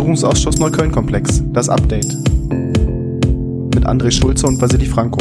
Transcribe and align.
Untersuchungsausschuss 0.00 0.58
Neukölln-Komplex, 0.58 1.42
das 1.52 1.68
Update. 1.68 2.14
Mit 3.74 3.84
André 3.84 4.10
Schulze 4.10 4.46
und 4.46 4.58
Vasili 4.58 4.86
Franco. 4.86 5.18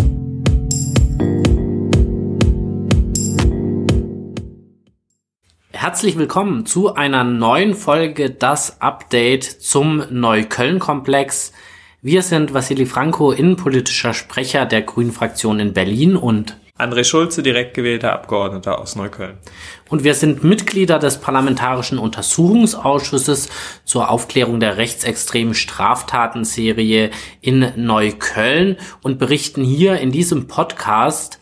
Herzlich 5.73 6.17
willkommen 6.17 6.65
zu 6.65 6.95
einer 6.95 7.25
neuen 7.25 7.73
Folge 7.73 8.29
Das 8.29 8.81
Update 8.81 9.43
zum 9.43 10.03
Neukölln-Komplex. 10.11 11.51
Wir 12.01 12.21
sind 12.21 12.53
Vasili 12.53 12.85
Franco, 12.85 13.33
innenpolitischer 13.33 14.13
Sprecher 14.13 14.65
der 14.65 14.83
Grünen 14.83 15.11
Fraktion 15.11 15.59
in 15.59 15.73
Berlin 15.73 16.15
und 16.15 16.55
André 16.79 17.03
Schulze, 17.03 17.43
direkt 17.43 17.73
gewählter 17.73 18.13
Abgeordneter 18.13 18.79
aus 18.79 18.95
Neukölln. 18.95 19.37
Und 19.89 20.03
wir 20.05 20.13
sind 20.13 20.43
Mitglieder 20.43 20.97
des 20.97 21.17
Parlamentarischen 21.17 21.97
Untersuchungsausschusses 21.97 23.49
zur 23.83 24.09
Aufklärung 24.09 24.59
der 24.61 24.77
rechtsextremen 24.77 25.55
Straftatenserie 25.55 27.11
in 27.41 27.73
Neukölln 27.75 28.77
und 29.01 29.19
berichten 29.19 29.63
hier 29.63 29.99
in 29.99 30.11
diesem 30.11 30.47
Podcast 30.47 31.39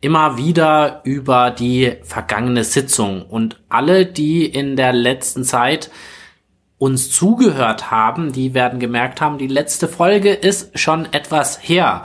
immer 0.00 0.38
wieder 0.38 1.00
über 1.02 1.50
die 1.50 1.94
vergangene 2.02 2.62
Sitzung. 2.62 3.22
Und 3.22 3.60
alle, 3.68 4.06
die 4.06 4.46
in 4.46 4.76
der 4.76 4.92
letzten 4.92 5.42
Zeit 5.42 5.90
uns 6.78 7.10
zugehört 7.10 7.90
haben, 7.90 8.32
die 8.32 8.54
werden 8.54 8.78
gemerkt 8.78 9.20
haben, 9.20 9.38
die 9.38 9.46
letzte 9.46 9.88
Folge 9.88 10.32
ist 10.32 10.78
schon 10.78 11.12
etwas 11.12 11.58
her. 11.60 12.04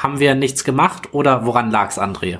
Haben 0.00 0.18
wir 0.18 0.34
nichts 0.34 0.64
gemacht 0.64 1.10
oder 1.12 1.44
woran 1.44 1.70
lag's, 1.70 1.98
André? 1.98 2.38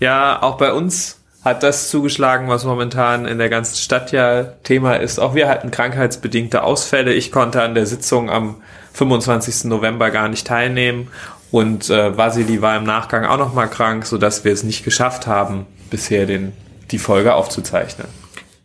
Ja, 0.00 0.42
auch 0.42 0.56
bei 0.56 0.72
uns 0.72 1.20
hat 1.44 1.62
das 1.62 1.90
zugeschlagen, 1.90 2.48
was 2.48 2.64
momentan 2.64 3.26
in 3.26 3.36
der 3.36 3.50
ganzen 3.50 3.76
Stadt 3.76 4.10
ja 4.10 4.42
Thema 4.64 4.94
ist. 4.94 5.18
Auch 5.18 5.34
wir 5.34 5.48
hatten 5.48 5.70
krankheitsbedingte 5.70 6.62
Ausfälle. 6.62 7.12
Ich 7.12 7.30
konnte 7.30 7.62
an 7.62 7.74
der 7.74 7.84
Sitzung 7.84 8.30
am 8.30 8.56
25. 8.94 9.64
November 9.64 10.10
gar 10.10 10.28
nicht 10.28 10.46
teilnehmen 10.46 11.08
und 11.50 11.90
äh, 11.90 12.16
Vasili 12.16 12.62
war 12.62 12.78
im 12.78 12.84
Nachgang 12.84 13.26
auch 13.26 13.38
noch 13.38 13.52
mal 13.52 13.66
krank, 13.66 14.06
so 14.06 14.16
dass 14.16 14.44
wir 14.44 14.52
es 14.52 14.62
nicht 14.62 14.82
geschafft 14.82 15.26
haben, 15.26 15.66
bisher 15.90 16.24
den, 16.24 16.54
die 16.90 16.98
Folge 16.98 17.34
aufzuzeichnen. 17.34 18.08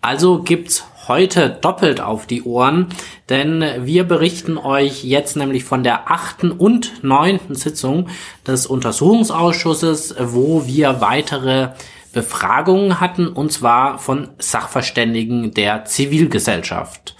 Also 0.01 0.41
gibt's 0.43 0.85
heute 1.07 1.49
doppelt 1.49 2.01
auf 2.01 2.25
die 2.25 2.43
Ohren, 2.43 2.87
denn 3.29 3.63
wir 3.85 4.03
berichten 4.05 4.57
euch 4.57 5.03
jetzt 5.03 5.35
nämlich 5.35 5.63
von 5.63 5.83
der 5.83 6.11
achten 6.11 6.51
und 6.51 7.03
neunten 7.03 7.55
Sitzung 7.55 8.09
des 8.47 8.65
Untersuchungsausschusses, 8.65 10.15
wo 10.19 10.65
wir 10.65 11.01
weitere 11.01 11.69
Befragungen 12.13 12.99
hatten, 12.99 13.27
und 13.27 13.51
zwar 13.51 13.97
von 13.97 14.29
Sachverständigen 14.37 15.53
der 15.53 15.85
Zivilgesellschaft. 15.85 17.15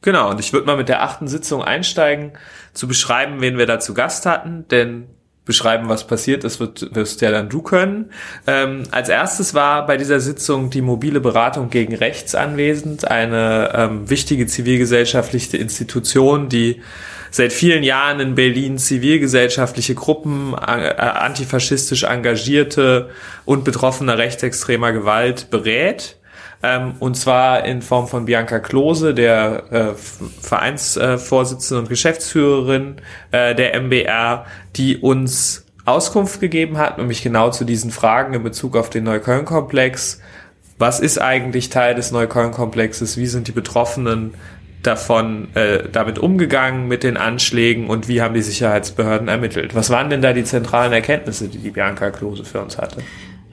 Genau, 0.00 0.30
und 0.30 0.38
ich 0.38 0.52
würde 0.52 0.66
mal 0.66 0.76
mit 0.76 0.88
der 0.88 1.02
achten 1.02 1.26
Sitzung 1.26 1.64
einsteigen, 1.64 2.32
zu 2.72 2.86
beschreiben, 2.86 3.40
wen 3.40 3.58
wir 3.58 3.66
da 3.66 3.80
zu 3.80 3.92
Gast 3.92 4.24
hatten, 4.24 4.68
denn 4.68 5.08
beschreiben, 5.46 5.88
was 5.88 6.06
passiert 6.06 6.44
ist, 6.44 6.60
wird, 6.60 6.94
wirst 6.94 7.22
ja 7.22 7.30
dann 7.30 7.48
du 7.48 7.62
können. 7.62 8.10
Ähm, 8.46 8.82
als 8.90 9.08
erstes 9.08 9.54
war 9.54 9.86
bei 9.86 9.96
dieser 9.96 10.20
Sitzung 10.20 10.68
die 10.68 10.82
mobile 10.82 11.20
Beratung 11.20 11.70
gegen 11.70 11.94
Rechts 11.94 12.34
anwesend, 12.34 13.08
eine 13.10 13.72
ähm, 13.74 14.10
wichtige 14.10 14.46
zivilgesellschaftliche 14.46 15.56
Institution, 15.56 16.50
die 16.50 16.82
seit 17.30 17.52
vielen 17.52 17.84
Jahren 17.84 18.20
in 18.20 18.34
Berlin 18.34 18.76
zivilgesellschaftliche 18.76 19.94
Gruppen, 19.94 20.52
äh, 20.54 20.56
antifaschistisch 20.58 22.02
engagierte 22.02 23.10
und 23.44 23.64
betroffene 23.64 24.18
rechtsextremer 24.18 24.92
Gewalt 24.92 25.48
berät 25.50 26.16
ähm, 26.62 26.94
und 27.00 27.16
zwar 27.16 27.64
in 27.64 27.82
Form 27.82 28.08
von 28.08 28.24
Bianca 28.24 28.58
Klose, 28.58 29.14
der 29.14 29.64
äh, 29.70 29.94
Vereinsvorsitzende 30.40 31.78
äh, 31.78 31.82
und 31.82 31.88
Geschäftsführerin 31.88 32.96
äh, 33.30 33.54
der 33.54 33.80
MBR, 33.80 34.46
die 34.76 34.96
uns 34.96 35.66
Auskunft 35.84 36.40
gegeben 36.40 36.78
hat, 36.78 36.98
nämlich 36.98 37.22
genau 37.22 37.50
zu 37.50 37.64
diesen 37.64 37.90
Fragen 37.90 38.34
in 38.34 38.42
Bezug 38.42 38.76
auf 38.76 38.90
den 38.90 39.04
Neukölln-Komplex. 39.04 40.20
Was 40.78 41.00
ist 41.00 41.18
eigentlich 41.18 41.70
Teil 41.70 41.94
des 41.94 42.10
Neukölln-Komplexes? 42.10 43.16
Wie 43.16 43.26
sind 43.26 43.48
die 43.48 43.52
Betroffenen 43.52 44.34
davon 44.82 45.48
äh, 45.54 45.88
damit 45.90 46.18
umgegangen 46.18 46.88
mit 46.88 47.02
den 47.02 47.16
Anschlägen 47.16 47.88
und 47.88 48.08
wie 48.08 48.22
haben 48.22 48.34
die 48.34 48.42
Sicherheitsbehörden 48.42 49.28
ermittelt? 49.28 49.74
Was 49.74 49.90
waren 49.90 50.10
denn 50.10 50.22
da 50.22 50.32
die 50.32 50.44
zentralen 50.44 50.92
Erkenntnisse, 50.92 51.48
die 51.48 51.58
die 51.58 51.70
Bianca 51.70 52.10
Klose 52.10 52.44
für 52.44 52.60
uns 52.60 52.78
hatte? 52.78 53.02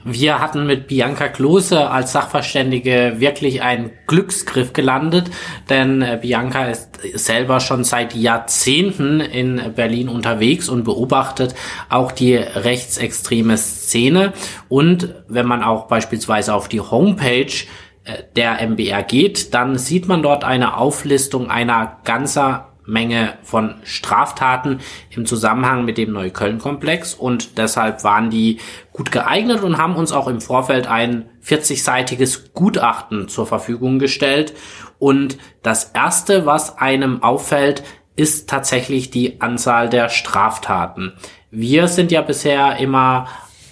Wir 0.06 0.38
hatten 0.38 0.66
mit 0.66 0.86
Bianca 0.86 1.28
Klose 1.28 1.88
als 1.88 2.12
Sachverständige 2.12 3.14
wirklich 3.20 3.62
einen 3.62 3.90
Glücksgriff 4.06 4.74
gelandet, 4.74 5.30
denn 5.70 6.02
äh, 6.02 6.18
Bianca 6.20 6.66
ist 6.66 7.00
selber 7.14 7.58
schon 7.60 7.84
seit 7.84 8.14
Jahrzehnten 8.14 9.20
in 9.20 9.72
Berlin 9.74 10.10
unterwegs 10.10 10.68
und 10.68 10.84
beobachtet 10.84 11.54
auch 11.88 12.12
die 12.12 12.34
rechtsextreme 12.34 13.56
Szene. 13.56 14.34
Und 14.68 15.14
wenn 15.28 15.46
man 15.46 15.62
auch 15.62 15.86
beispielsweise 15.86 16.52
auf 16.52 16.68
die 16.68 16.80
Homepage 16.80 17.64
äh, 18.04 18.24
der 18.36 18.60
MBR 18.60 19.04
geht, 19.04 19.54
dann 19.54 19.78
sieht 19.78 20.06
man 20.06 20.22
dort 20.22 20.44
eine 20.44 20.76
Auflistung 20.76 21.50
einer 21.50 21.96
ganzer 22.04 22.73
Menge 22.86 23.34
von 23.42 23.76
Straftaten 23.84 24.80
im 25.10 25.26
Zusammenhang 25.26 25.84
mit 25.84 25.98
dem 25.98 26.12
Neukölln-Komplex 26.12 27.14
und 27.14 27.58
deshalb 27.58 28.04
waren 28.04 28.30
die 28.30 28.58
gut 28.92 29.10
geeignet 29.10 29.62
und 29.62 29.78
haben 29.78 29.96
uns 29.96 30.12
auch 30.12 30.28
im 30.28 30.40
Vorfeld 30.40 30.86
ein 30.86 31.28
40-seitiges 31.44 32.52
Gutachten 32.52 33.28
zur 33.28 33.46
Verfügung 33.46 33.98
gestellt. 33.98 34.54
Und 34.98 35.38
das 35.62 35.90
erste, 35.94 36.46
was 36.46 36.78
einem 36.78 37.22
auffällt, 37.22 37.82
ist 38.16 38.48
tatsächlich 38.48 39.10
die 39.10 39.40
Anzahl 39.40 39.88
der 39.88 40.08
Straftaten. 40.08 41.14
Wir 41.50 41.88
sind 41.88 42.12
ja 42.12 42.22
bisher 42.22 42.76
immer 42.76 43.28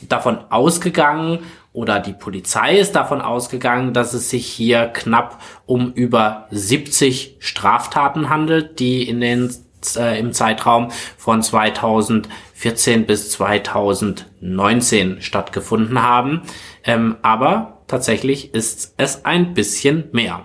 davon 0.08 0.38
ausgegangen 0.50 1.40
oder 1.72 2.00
die 2.00 2.12
Polizei 2.12 2.78
ist 2.78 2.94
davon 2.94 3.20
ausgegangen, 3.20 3.94
dass 3.94 4.12
es 4.12 4.28
sich 4.30 4.46
hier 4.46 4.86
knapp 4.86 5.40
um 5.66 5.92
über 5.92 6.46
70 6.50 7.36
Straftaten 7.38 8.28
handelt, 8.28 8.78
die 8.78 9.08
in 9.08 9.20
den 9.20 9.50
äh, 9.96 10.18
im 10.18 10.32
Zeitraum 10.32 10.90
von 11.16 11.42
2014 11.42 13.06
bis 13.06 13.30
2019 13.30 15.22
stattgefunden 15.22 16.02
haben. 16.02 16.42
Ähm, 16.84 17.16
aber 17.22 17.82
tatsächlich 17.86 18.54
ist 18.54 18.94
es 18.96 19.24
ein 19.24 19.54
bisschen 19.54 20.08
mehr. 20.12 20.44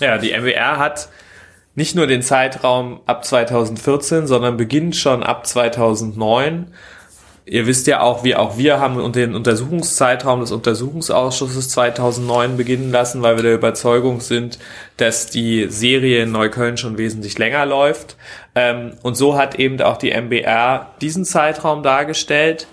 Ja, 0.00 0.18
die 0.18 0.32
MWR 0.32 0.78
hat 0.78 1.08
nicht 1.74 1.96
nur 1.96 2.06
den 2.06 2.22
Zeitraum 2.22 3.00
ab 3.06 3.24
2014, 3.24 4.26
sondern 4.26 4.56
beginnt 4.56 4.96
schon 4.96 5.22
ab 5.22 5.46
2009 5.46 6.72
Ihr 7.46 7.66
wisst 7.66 7.86
ja 7.86 8.00
auch, 8.00 8.24
wie 8.24 8.36
auch 8.36 8.56
wir 8.56 8.80
haben 8.80 9.12
den 9.12 9.34
Untersuchungszeitraum 9.34 10.40
des 10.40 10.50
Untersuchungsausschusses 10.50 11.68
2009 11.68 12.56
beginnen 12.56 12.90
lassen, 12.90 13.20
weil 13.20 13.36
wir 13.36 13.42
der 13.42 13.54
Überzeugung 13.54 14.22
sind, 14.22 14.58
dass 14.96 15.26
die 15.26 15.66
Serie 15.68 16.22
in 16.22 16.32
Neukölln 16.32 16.78
schon 16.78 16.96
wesentlich 16.96 17.36
länger 17.36 17.66
läuft. 17.66 18.16
Ähm, 18.54 18.92
und 19.02 19.16
so 19.16 19.36
hat 19.36 19.56
eben 19.56 19.78
auch 19.82 19.98
die 19.98 20.10
MBR 20.10 20.94
diesen 21.02 21.26
Zeitraum 21.26 21.82
dargestellt 21.82 22.66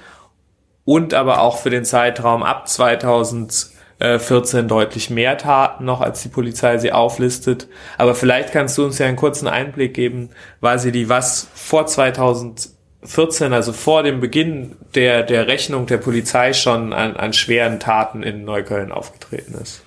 und 0.85 1.13
aber 1.13 1.41
auch 1.41 1.57
für 1.57 1.69
den 1.69 1.83
Zeitraum 1.83 2.41
ab 2.41 2.69
2014 2.69 4.69
deutlich 4.69 5.09
mehr 5.09 5.37
Taten 5.37 5.83
noch, 5.83 5.99
als 5.99 6.21
die 6.21 6.29
Polizei 6.29 6.77
sie 6.77 6.93
auflistet. 6.93 7.67
Aber 7.97 8.15
vielleicht 8.15 8.53
kannst 8.53 8.77
du 8.77 8.85
uns 8.85 8.99
ja 8.99 9.05
einen 9.05 9.17
kurzen 9.17 9.49
Einblick 9.49 9.93
geben, 9.93 10.29
Vasili, 10.61 11.09
was 11.09 11.49
vor 11.53 11.87
2000 11.87 12.69
14, 13.03 13.51
also 13.53 13.73
vor 13.73 14.03
dem 14.03 14.19
Beginn 14.19 14.75
der, 14.93 15.23
der 15.23 15.47
Rechnung 15.47 15.87
der 15.87 15.97
Polizei 15.97 16.53
schon 16.53 16.93
an, 16.93 17.15
an 17.15 17.33
schweren 17.33 17.79
Taten 17.79 18.21
in 18.21 18.45
Neukölln 18.45 18.91
aufgetreten 18.91 19.55
ist. 19.61 19.83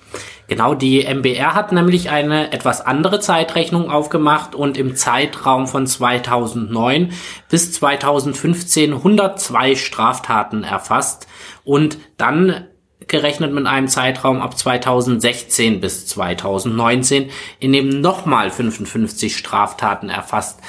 Genau, 0.47 0.75
die 0.75 1.03
MBR 1.03 1.55
hat 1.55 1.71
nämlich 1.71 2.11
eine 2.11 2.51
etwas 2.51 2.81
andere 2.81 3.19
Zeitrechnung 3.19 3.89
aufgemacht 3.89 4.53
und 4.53 4.77
im 4.77 4.95
Zeitraum 4.95 5.67
von 5.67 5.87
2009 5.87 7.13
bis 7.49 7.71
2015 7.73 8.93
102 8.93 9.75
Straftaten 9.75 10.63
erfasst 10.63 11.27
und 11.63 11.97
dann 12.17 12.67
gerechnet 13.07 13.53
mit 13.53 13.65
einem 13.65 13.87
Zeitraum 13.87 14.41
ab 14.41 14.57
2016 14.57 15.79
bis 15.79 16.07
2019, 16.07 17.29
in 17.59 17.73
dem 17.73 18.01
nochmal 18.01 18.51
55 18.51 19.35
Straftaten 19.35 20.09
erfasst 20.09 20.59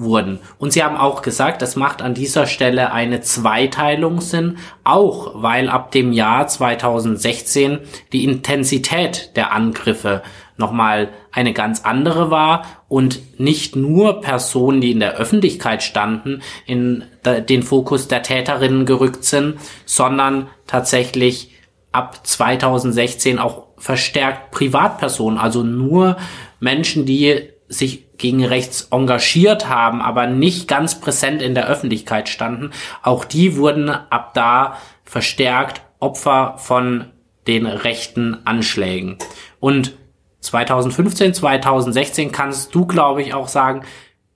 wurden. 0.00 0.38
Und 0.58 0.72
sie 0.72 0.82
haben 0.82 0.96
auch 0.96 1.22
gesagt, 1.22 1.62
es 1.62 1.76
macht 1.76 2.02
an 2.02 2.14
dieser 2.14 2.46
Stelle 2.46 2.92
eine 2.92 3.20
Zweiteilung 3.20 4.20
Sinn, 4.20 4.58
auch 4.84 5.42
weil 5.42 5.68
ab 5.68 5.92
dem 5.92 6.12
Jahr 6.12 6.46
2016 6.48 7.78
die 8.12 8.24
Intensität 8.24 9.36
der 9.36 9.52
Angriffe 9.52 10.22
nochmal 10.56 11.08
eine 11.32 11.52
ganz 11.52 11.82
andere 11.84 12.30
war 12.30 12.64
und 12.88 13.40
nicht 13.40 13.76
nur 13.76 14.20
Personen, 14.20 14.80
die 14.80 14.92
in 14.92 15.00
der 15.00 15.16
Öffentlichkeit 15.16 15.82
standen, 15.82 16.42
in 16.66 17.04
den 17.24 17.62
Fokus 17.62 18.08
der 18.08 18.22
Täterinnen 18.22 18.86
gerückt 18.86 19.24
sind, 19.24 19.56
sondern 19.86 20.48
tatsächlich 20.66 21.52
ab 21.92 22.26
2016 22.26 23.38
auch 23.38 23.68
verstärkt 23.78 24.52
Privatpersonen, 24.52 25.38
also 25.38 25.62
nur 25.62 26.16
Menschen, 26.60 27.06
die 27.06 27.48
sich 27.68 28.09
gegen 28.20 28.44
rechts 28.44 28.88
engagiert 28.90 29.68
haben, 29.68 30.00
aber 30.00 30.26
nicht 30.26 30.68
ganz 30.68 31.00
präsent 31.00 31.42
in 31.42 31.54
der 31.54 31.66
Öffentlichkeit 31.66 32.28
standen, 32.28 32.70
auch 33.02 33.24
die 33.24 33.56
wurden 33.56 33.88
ab 33.88 34.34
da 34.34 34.76
verstärkt 35.04 35.80
Opfer 35.98 36.54
von 36.58 37.06
den 37.46 37.66
rechten 37.66 38.46
Anschlägen. 38.46 39.16
Und 39.58 39.96
2015, 40.40 41.34
2016 41.34 42.32
kannst 42.32 42.74
du, 42.74 42.86
glaube 42.86 43.22
ich, 43.22 43.34
auch 43.34 43.48
sagen, 43.48 43.82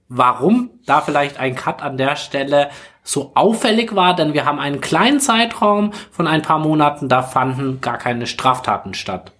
warum 0.08 0.70
da 0.86 1.00
vielleicht 1.00 1.38
ein 1.38 1.54
Cut 1.54 1.82
an 1.82 1.96
der 1.96 2.16
Stelle 2.16 2.70
so 3.02 3.32
auffällig 3.34 3.94
war, 3.94 4.16
denn 4.16 4.32
wir 4.32 4.46
haben 4.46 4.58
einen 4.58 4.80
kleinen 4.80 5.20
Zeitraum 5.20 5.92
von 6.10 6.26
ein 6.26 6.42
paar 6.42 6.58
Monaten, 6.58 7.08
da 7.08 7.22
fanden 7.22 7.80
gar 7.80 7.98
keine 7.98 8.26
Straftaten 8.26 8.94
statt. 8.94 9.32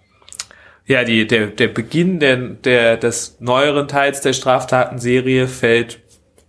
Ja, 0.87 1.03
die, 1.03 1.25
der, 1.25 1.47
der 1.47 1.67
Beginn 1.67 2.19
der, 2.19 2.37
der, 2.37 2.97
des 2.97 3.37
neueren 3.39 3.87
Teils 3.87 4.21
der 4.21 4.33
Straftatenserie 4.33 5.47
fällt 5.47 5.99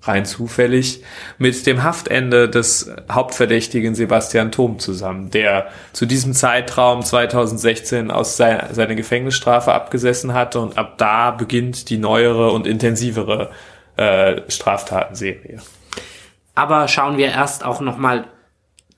rein 0.02 0.24
zufällig 0.24 1.02
mit 1.38 1.66
dem 1.66 1.82
Haftende 1.82 2.48
des 2.48 2.92
Hauptverdächtigen 3.10 3.94
Sebastian 3.94 4.52
Thom 4.52 4.78
zusammen, 4.78 5.30
der 5.30 5.68
zu 5.92 6.06
diesem 6.06 6.32
Zeitraum 6.32 7.02
2016 7.02 8.10
aus 8.10 8.36
seiner, 8.36 8.72
seiner 8.74 8.94
Gefängnisstrafe 8.94 9.72
abgesessen 9.72 10.34
hatte 10.34 10.60
und 10.60 10.78
ab 10.78 10.98
da 10.98 11.30
beginnt 11.30 11.90
die 11.90 11.98
neuere 11.98 12.52
und 12.52 12.66
intensivere 12.66 13.50
äh, 13.96 14.42
Straftatenserie. 14.48 15.60
Aber 16.54 16.88
schauen 16.88 17.16
wir 17.16 17.28
erst 17.28 17.64
auch 17.64 17.80
nochmal 17.80 18.26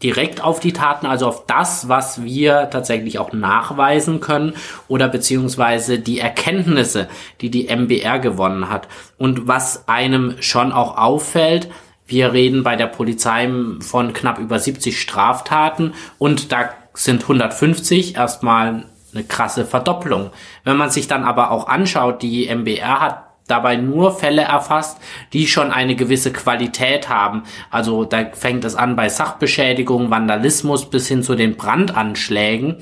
direkt 0.03 0.43
auf 0.43 0.61
die 0.61 0.73
Taten, 0.73 1.07
also 1.07 1.27
auf 1.27 1.47
das, 1.47 1.89
was 1.89 2.23
wir 2.23 2.71
tatsächlich 2.71 3.19
auch 3.19 3.33
nachweisen 3.33 4.21
können 4.21 4.55
oder 4.87 5.09
beziehungsweise 5.09 5.99
die 5.99 6.21
Erkenntnisse, 6.21 7.09
die 7.41 7.51
die 7.51 7.69
MBR 7.69 8.21
gewonnen 8.21 8.69
hat. 8.69 8.89
Und 9.17 9.49
was 9.49 9.89
einem 9.89 10.37
schon 10.41 10.73
auch 10.73 10.97
auffällt, 10.97 11.69
wir 12.07 12.33
reden 12.33 12.63
bei 12.63 12.77
der 12.77 12.87
Polizei 12.87 13.51
von 13.81 14.13
knapp 14.13 14.39
über 14.39 14.59
70 14.59 15.01
Straftaten 15.01 15.95
und 16.17 16.53
da 16.53 16.71
sind 16.95 17.23
150 17.23 18.17
erstmal 18.17 18.85
eine 19.13 19.25
krasse 19.25 19.65
Verdopplung. 19.65 20.31
Wenn 20.65 20.77
man 20.77 20.91
sich 20.91 21.07
dann 21.09 21.25
aber 21.25 21.51
auch 21.51 21.69
anschaut, 21.69 22.23
die 22.23 22.49
MBR 22.49 23.01
hat 23.01 23.28
dabei 23.49 23.77
nur 23.77 24.13
Fälle 24.13 24.43
erfasst, 24.43 24.99
die 25.33 25.47
schon 25.47 25.73
eine 25.73 25.97
gewisse 25.97 26.33
Qualität 26.33 27.09
haben. 27.09 27.43
Also 27.71 28.05
da 28.05 28.27
fängt 28.33 28.65
es 28.65 28.77
an 28.77 28.95
bei 28.95 29.09
Sachbeschädigung, 29.09 30.11
Vandalismus 30.11 30.89
bis 30.89 31.09
hin 31.09 31.23
zu 31.23 31.35
den 31.35 31.57
Brandanschlägen 31.57 32.77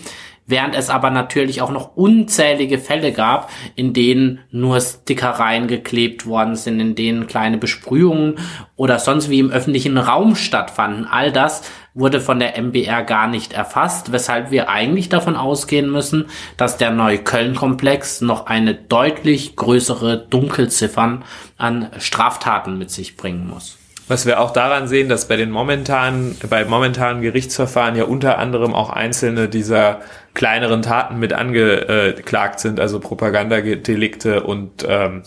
während 0.47 0.75
es 0.75 0.91
aber 0.91 1.11
natürlich 1.11 1.61
auch 1.61 1.71
noch 1.71 1.97
unzählige 1.97 2.79
Fälle 2.79 3.13
gab, 3.13 3.51
in 3.75 3.93
denen 3.93 4.41
nur 4.51 4.81
Stickereien 4.81 5.67
geklebt 5.67 6.27
worden 6.27 6.57
sind, 6.57 6.81
in 6.81 6.95
denen 6.95 7.27
kleine 7.27 7.59
Besprühungen 7.59 8.37
oder 8.77 8.99
sonst 8.99 9.29
wie 9.29 9.41
im 9.41 9.51
öffentlichen 9.51 9.99
Raum 9.99 10.37
stattfanden. 10.37 11.07
All 11.07 11.33
das 11.33 11.69
wurde 11.97 12.21
von 12.21 12.39
der 12.39 12.57
MBR 12.57 13.03
gar 13.03 13.27
nicht 13.27 13.55
erfasst, 13.55 14.13
weshalb 14.13 14.51
wir 14.51 14.69
eigentlich 14.69 15.09
davon 15.09 15.35
ausgehen 15.35 15.91
müssen, 15.91 16.27
dass 16.57 16.77
der 16.77 16.91
Neukölln-Komplex 16.91 18.21
noch 18.21 18.47
eine 18.47 18.75
deutlich 18.75 19.57
größere 19.57 20.19
Dunkelziffern 20.19 21.25
an 21.57 21.91
Straftaten 21.99 22.79
mit 22.79 22.91
sich 22.91 23.17
bringen 23.17 23.49
muss. 23.49 23.79
Was 24.09 24.25
wir 24.25 24.39
auch 24.41 24.53
daran 24.53 24.87
sehen, 24.87 25.09
dass 25.09 25.27
bei 25.27 25.37
den 25.37 25.51
momentanen, 25.51 26.37
bei 26.49 26.65
momentanen 26.65 27.23
Gerichtsverfahren 27.23 27.97
ja 27.97 28.05
unter 28.05 28.39
anderem 28.39 28.73
auch 28.73 28.91
einzelne 28.91 29.49
dieser 29.49 30.01
kleineren 30.35 30.83
Taten 30.83 31.19
mit 31.19 31.33
angeklagt 31.33 32.61
sind, 32.61 32.79
also 32.79 33.01
Propagandadelikte 33.01 34.45
und 34.45 34.87
ähm, 34.87 35.23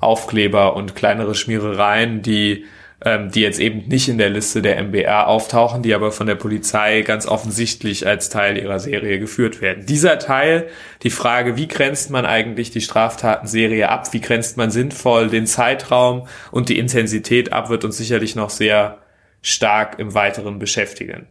Aufkleber 0.00 0.76
und 0.76 0.94
kleinere 0.94 1.34
Schmierereien, 1.34 2.20
die 2.20 2.66
ähm, 3.04 3.30
die 3.30 3.42
jetzt 3.42 3.60
eben 3.60 3.86
nicht 3.88 4.08
in 4.08 4.18
der 4.18 4.30
Liste 4.30 4.60
der 4.60 4.82
MBR 4.82 5.28
auftauchen, 5.28 5.82
die 5.82 5.94
aber 5.94 6.10
von 6.10 6.26
der 6.26 6.34
Polizei 6.34 7.02
ganz 7.02 7.26
offensichtlich 7.26 8.06
als 8.06 8.28
Teil 8.28 8.58
ihrer 8.58 8.80
Serie 8.80 9.20
geführt 9.20 9.60
werden. 9.60 9.86
Dieser 9.86 10.18
Teil, 10.18 10.68
die 11.02 11.10
Frage, 11.10 11.56
wie 11.56 11.68
grenzt 11.68 12.10
man 12.10 12.26
eigentlich 12.26 12.70
die 12.70 12.80
Straftatenserie 12.80 13.88
ab, 13.88 14.12
wie 14.12 14.20
grenzt 14.20 14.56
man 14.56 14.70
sinnvoll 14.70 15.28
den 15.28 15.46
Zeitraum 15.46 16.26
und 16.50 16.68
die 16.68 16.78
Intensität 16.78 17.52
ab, 17.52 17.70
wird 17.70 17.84
uns 17.84 17.96
sicherlich 17.96 18.34
noch 18.34 18.50
sehr 18.50 18.98
stark 19.42 19.98
im 19.98 20.14
Weiteren 20.14 20.58
beschäftigen. 20.58 21.28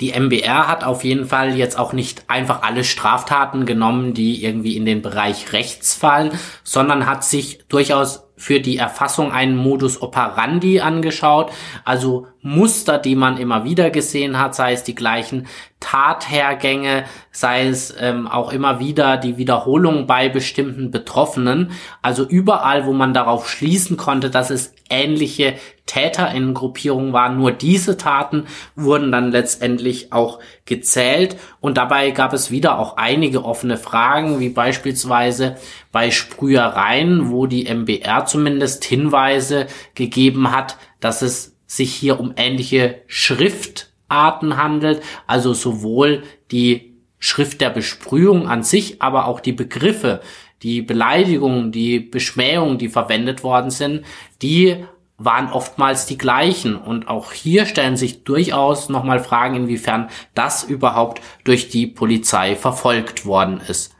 Die 0.00 0.18
MBR 0.18 0.66
hat 0.66 0.84
auf 0.84 1.04
jeden 1.04 1.26
Fall 1.26 1.54
jetzt 1.56 1.78
auch 1.78 1.92
nicht 1.92 2.24
einfach 2.28 2.62
alle 2.62 2.84
Straftaten 2.84 3.66
genommen, 3.66 4.14
die 4.14 4.42
irgendwie 4.42 4.76
in 4.76 4.86
den 4.86 5.02
Bereich 5.02 5.52
rechts 5.52 5.94
fallen, 5.94 6.32
sondern 6.64 7.06
hat 7.06 7.24
sich 7.24 7.60
durchaus 7.68 8.29
für 8.40 8.58
die 8.58 8.78
Erfassung 8.78 9.32
einen 9.32 9.54
Modus 9.54 10.00
operandi 10.00 10.80
angeschaut, 10.80 11.52
also 11.84 12.26
Muster, 12.40 12.96
die 12.96 13.14
man 13.14 13.36
immer 13.36 13.64
wieder 13.64 13.90
gesehen 13.90 14.38
hat, 14.38 14.54
sei 14.54 14.72
es 14.72 14.82
die 14.82 14.94
gleichen 14.94 15.46
Tathergänge, 15.78 17.04
sei 17.30 17.66
es 17.66 17.94
ähm, 18.00 18.26
auch 18.26 18.50
immer 18.52 18.80
wieder 18.80 19.18
die 19.18 19.36
Wiederholung 19.36 20.06
bei 20.06 20.30
bestimmten 20.30 20.90
Betroffenen. 20.90 21.72
Also 22.00 22.26
überall, 22.26 22.86
wo 22.86 22.94
man 22.94 23.12
darauf 23.12 23.46
schließen 23.46 23.98
konnte, 23.98 24.30
dass 24.30 24.48
es 24.48 24.74
ähnliche 24.88 25.56
Täterinnengruppierungen 25.90 27.12
waren, 27.12 27.36
nur 27.36 27.50
diese 27.50 27.96
Taten 27.96 28.46
wurden 28.76 29.10
dann 29.10 29.32
letztendlich 29.32 30.12
auch 30.12 30.38
gezählt. 30.64 31.36
Und 31.58 31.78
dabei 31.78 32.12
gab 32.12 32.32
es 32.32 32.52
wieder 32.52 32.78
auch 32.78 32.96
einige 32.96 33.44
offene 33.44 33.76
Fragen, 33.76 34.38
wie 34.38 34.50
beispielsweise 34.50 35.56
bei 35.90 36.12
Sprühereien, 36.12 37.32
wo 37.32 37.46
die 37.46 37.64
MBR 37.64 38.24
zumindest 38.26 38.84
Hinweise 38.84 39.66
gegeben 39.96 40.52
hat, 40.52 40.76
dass 41.00 41.22
es 41.22 41.56
sich 41.66 41.92
hier 41.92 42.20
um 42.20 42.34
ähnliche 42.36 43.02
Schriftarten 43.08 44.56
handelt, 44.56 45.02
also 45.26 45.54
sowohl 45.54 46.22
die 46.52 46.94
Schrift 47.18 47.60
der 47.60 47.70
Besprühung 47.70 48.46
an 48.46 48.62
sich, 48.62 49.02
aber 49.02 49.26
auch 49.26 49.40
die 49.40 49.52
Begriffe, 49.52 50.20
die 50.62 50.82
Beleidigungen, 50.82 51.72
die 51.72 51.98
Beschmähungen, 51.98 52.78
die 52.78 52.88
verwendet 52.88 53.42
worden 53.42 53.70
sind, 53.70 54.04
die 54.40 54.84
waren 55.20 55.52
oftmals 55.52 56.06
die 56.06 56.18
gleichen. 56.18 56.76
Und 56.76 57.08
auch 57.08 57.32
hier 57.32 57.66
stellen 57.66 57.96
sich 57.96 58.24
durchaus 58.24 58.88
nochmal 58.88 59.20
Fragen, 59.20 59.54
inwiefern 59.54 60.08
das 60.34 60.64
überhaupt 60.64 61.20
durch 61.44 61.68
die 61.68 61.86
Polizei 61.86 62.56
verfolgt 62.56 63.26
worden 63.26 63.60
ist. 63.68 63.94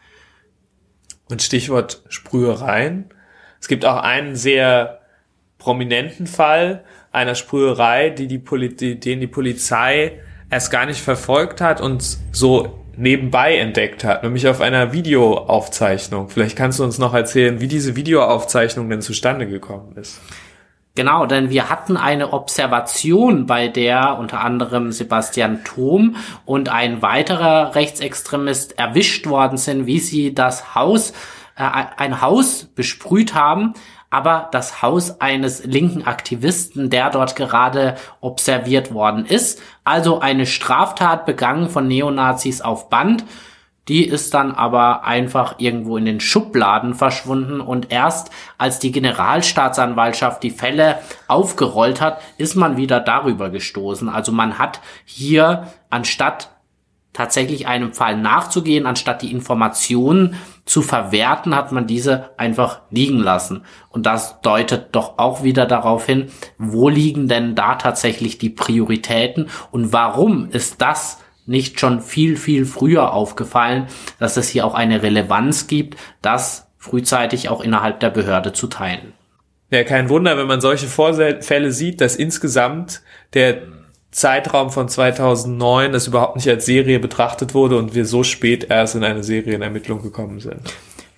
Und 1.29 1.43
Stichwort 1.43 2.03
Sprühereien. 2.09 3.11
Es 3.61 3.69
gibt 3.69 3.85
auch 3.85 4.03
einen 4.03 4.35
sehr 4.35 5.01
prominenten 5.59 6.27
Fall, 6.27 6.85
einer 7.13 7.35
Sprüherei, 7.35 8.11
die 8.11 8.27
die 8.27 8.99
den 8.99 9.21
die 9.21 9.27
Polizei 9.27 10.21
erst 10.49 10.71
gar 10.71 10.87
nicht 10.87 11.03
verfolgt 11.03 11.61
hat 11.61 11.81
und 11.81 12.19
so 12.33 12.81
nebenbei 12.97 13.57
entdeckt 13.57 14.05
hat, 14.05 14.23
nämlich 14.23 14.49
auf 14.49 14.61
einer 14.61 14.93
Videoaufzeichnung. 14.93 16.29
Vielleicht 16.29 16.57
kannst 16.57 16.79
du 16.79 16.85
uns 16.85 16.99
noch 16.99 17.15
erzählen, 17.15 17.61
wie 17.61 17.69
diese 17.69 17.95
Videoaufzeichnung 17.95 18.89
denn 18.89 19.03
zustande 19.03 19.47
gekommen 19.47 19.97
ist. 19.97 20.21
Genau, 20.97 21.25
denn 21.27 21.51
wir 21.51 21.71
hatten 21.71 21.97
eine 21.97 22.33
Observation, 22.33 23.47
bei 23.47 23.69
der 23.69 24.19
unter 24.19 24.41
anderem 24.41 24.91
Sebastian 24.91 25.63
Thom 25.65 26.17
und 26.45 26.69
ein 26.69 27.01
weiterer 27.01 27.75
Rechtsextremist 27.77 28.77
erwischt 28.77 29.27
worden 29.29 29.57
sind, 29.57 29.87
wie 29.87 30.01
sie 30.01 30.35
das 30.35 30.75
Haus, 30.75 31.13
äh, 31.57 31.63
ein 31.97 32.21
Haus 32.21 32.65
besprüht 32.75 33.35
haben, 33.35 33.75
aber 34.11 34.49
das 34.51 34.83
Haus 34.83 35.21
eines 35.21 35.65
linken 35.65 36.05
Aktivisten, 36.05 36.91
der 36.91 37.11
dort 37.11 37.37
gerade 37.37 37.95
observiert 38.21 38.93
worden 38.93 39.25
ist. 39.25 39.63
Also 39.85 40.19
eine 40.19 40.47
Straftat 40.47 41.25
begangen 41.25 41.69
von 41.71 41.87
Neonazis 41.87 42.61
auf 42.61 42.91
Band. 42.91 43.25
Die 43.91 44.05
ist 44.05 44.35
dann 44.35 44.53
aber 44.53 45.03
einfach 45.03 45.57
irgendwo 45.59 45.97
in 45.97 46.05
den 46.05 46.21
Schubladen 46.21 46.95
verschwunden 46.95 47.61
und 47.61 47.91
erst 47.91 48.31
als 48.57 48.79
die 48.79 48.93
Generalstaatsanwaltschaft 48.93 50.45
die 50.45 50.53
Fälle 50.53 51.01
aufgerollt 51.27 52.01
hat, 52.01 52.21
ist 52.39 52.55
man 52.55 52.77
wieder 52.77 53.01
darüber 53.01 53.51
gestoßen. 53.51 54.09
Also 54.09 54.31
man 54.31 54.61
hat 54.61 54.81
hier 55.05 55.73
anstatt 55.91 56.51
tatsächlich 57.13 57.67
einem 57.67 57.93
Fall 57.93 58.17
nachzugehen, 58.17 58.87
anstatt 58.87 59.23
die 59.23 59.33
Informationen 59.33 60.37
zu 60.67 60.83
verwerten, 60.83 61.57
hat 61.57 61.73
man 61.73 61.89
diese 61.89 62.31
einfach 62.39 62.83
liegen 62.91 63.19
lassen. 63.19 63.65
Und 63.89 64.07
das 64.07 64.41
deutet 64.41 64.91
doch 64.93 65.19
auch 65.19 65.43
wieder 65.43 65.67
darauf 65.67 66.07
hin, 66.07 66.31
wo 66.59 66.89
liegen 66.89 67.27
denn 67.27 67.57
da 67.57 67.75
tatsächlich 67.75 68.39
die 68.39 68.51
Prioritäten 68.51 69.49
und 69.73 69.93
warum 69.93 70.49
ist 70.51 70.81
das 70.81 71.19
nicht 71.51 71.81
schon 71.81 72.01
viel, 72.01 72.37
viel 72.37 72.65
früher 72.65 73.13
aufgefallen, 73.13 73.89
dass 74.21 74.37
es 74.37 74.49
hier 74.49 74.65
auch 74.65 74.75
eine 74.75 75.03
Relevanz 75.03 75.67
gibt, 75.67 75.99
das 76.23 76.69
frühzeitig 76.79 77.49
auch 77.49 77.61
innerhalb 77.61 77.99
der 77.99 78.11
Behörde 78.11 78.53
zu 78.53 78.69
teilen. 78.69 79.13
Ja, 79.71 79.83
kein 79.83 80.09
Wunder, 80.09 80.39
wenn 80.39 80.47
man 80.47 80.61
solche 80.61 80.87
Vorfälle 80.87 81.73
sieht, 81.73 82.01
dass 82.01 82.15
insgesamt 82.15 83.03
der 83.35 83.63
Zeitraum 84.13 84.71
von 84.71 84.89
2009 84.89 85.93
das 85.93 86.07
überhaupt 86.07 86.37
nicht 86.37 86.49
als 86.49 86.67
Serie 86.67 87.01
betrachtet 87.01 87.53
wurde 87.53 87.79
und 87.79 87.95
wir 87.95 88.07
so 88.07 88.23
spät 88.23 88.69
erst 88.71 88.95
in 88.95 89.03
eine 89.03 89.25
Serienermittlung 89.25 90.03
gekommen 90.03 90.39
sind. 90.39 90.63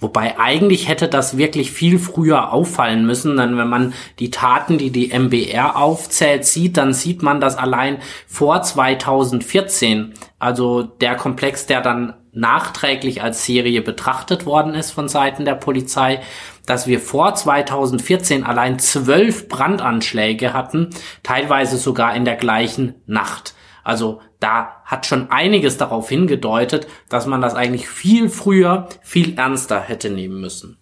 Wobei 0.02 0.38
eigentlich 0.38 0.88
hätte 0.88 1.06
das 1.06 1.36
wirklich 1.36 1.70
viel 1.70 1.98
früher 1.98 2.52
auffallen 2.52 3.06
müssen, 3.06 3.36
denn 3.36 3.56
wenn 3.56 3.68
man 3.68 3.94
die 4.18 4.30
Taten, 4.30 4.76
die 4.76 4.90
die 4.90 5.16
MBR 5.16 5.76
aufzählt, 5.76 6.44
sieht, 6.44 6.76
dann 6.76 6.92
sieht 6.92 7.22
man, 7.22 7.40
dass 7.40 7.56
allein 7.56 7.98
vor 8.26 8.62
2014, 8.62 10.14
also 10.40 10.82
der 10.82 11.14
Komplex, 11.14 11.66
der 11.66 11.82
dann 11.82 12.14
nachträglich 12.32 13.22
als 13.22 13.46
Serie 13.46 13.80
betrachtet 13.80 14.44
worden 14.44 14.74
ist 14.74 14.90
von 14.90 15.08
Seiten 15.08 15.44
der 15.44 15.54
Polizei, 15.54 16.20
dass 16.66 16.86
wir 16.86 16.98
vor 16.98 17.34
2014 17.34 18.42
allein 18.44 18.78
zwölf 18.80 19.48
Brandanschläge 19.48 20.52
hatten, 20.52 20.90
teilweise 21.22 21.76
sogar 21.76 22.16
in 22.16 22.24
der 22.24 22.36
gleichen 22.36 22.94
Nacht. 23.06 23.54
Also 23.84 24.20
da 24.40 24.82
hat 24.84 25.06
schon 25.06 25.30
einiges 25.30 25.76
darauf 25.76 26.08
hingedeutet, 26.08 26.86
dass 27.08 27.26
man 27.26 27.40
das 27.40 27.54
eigentlich 27.54 27.88
viel 27.88 28.28
früher, 28.28 28.88
viel 29.02 29.38
ernster 29.38 29.80
hätte 29.80 30.10
nehmen 30.10 30.40
müssen. 30.40 30.78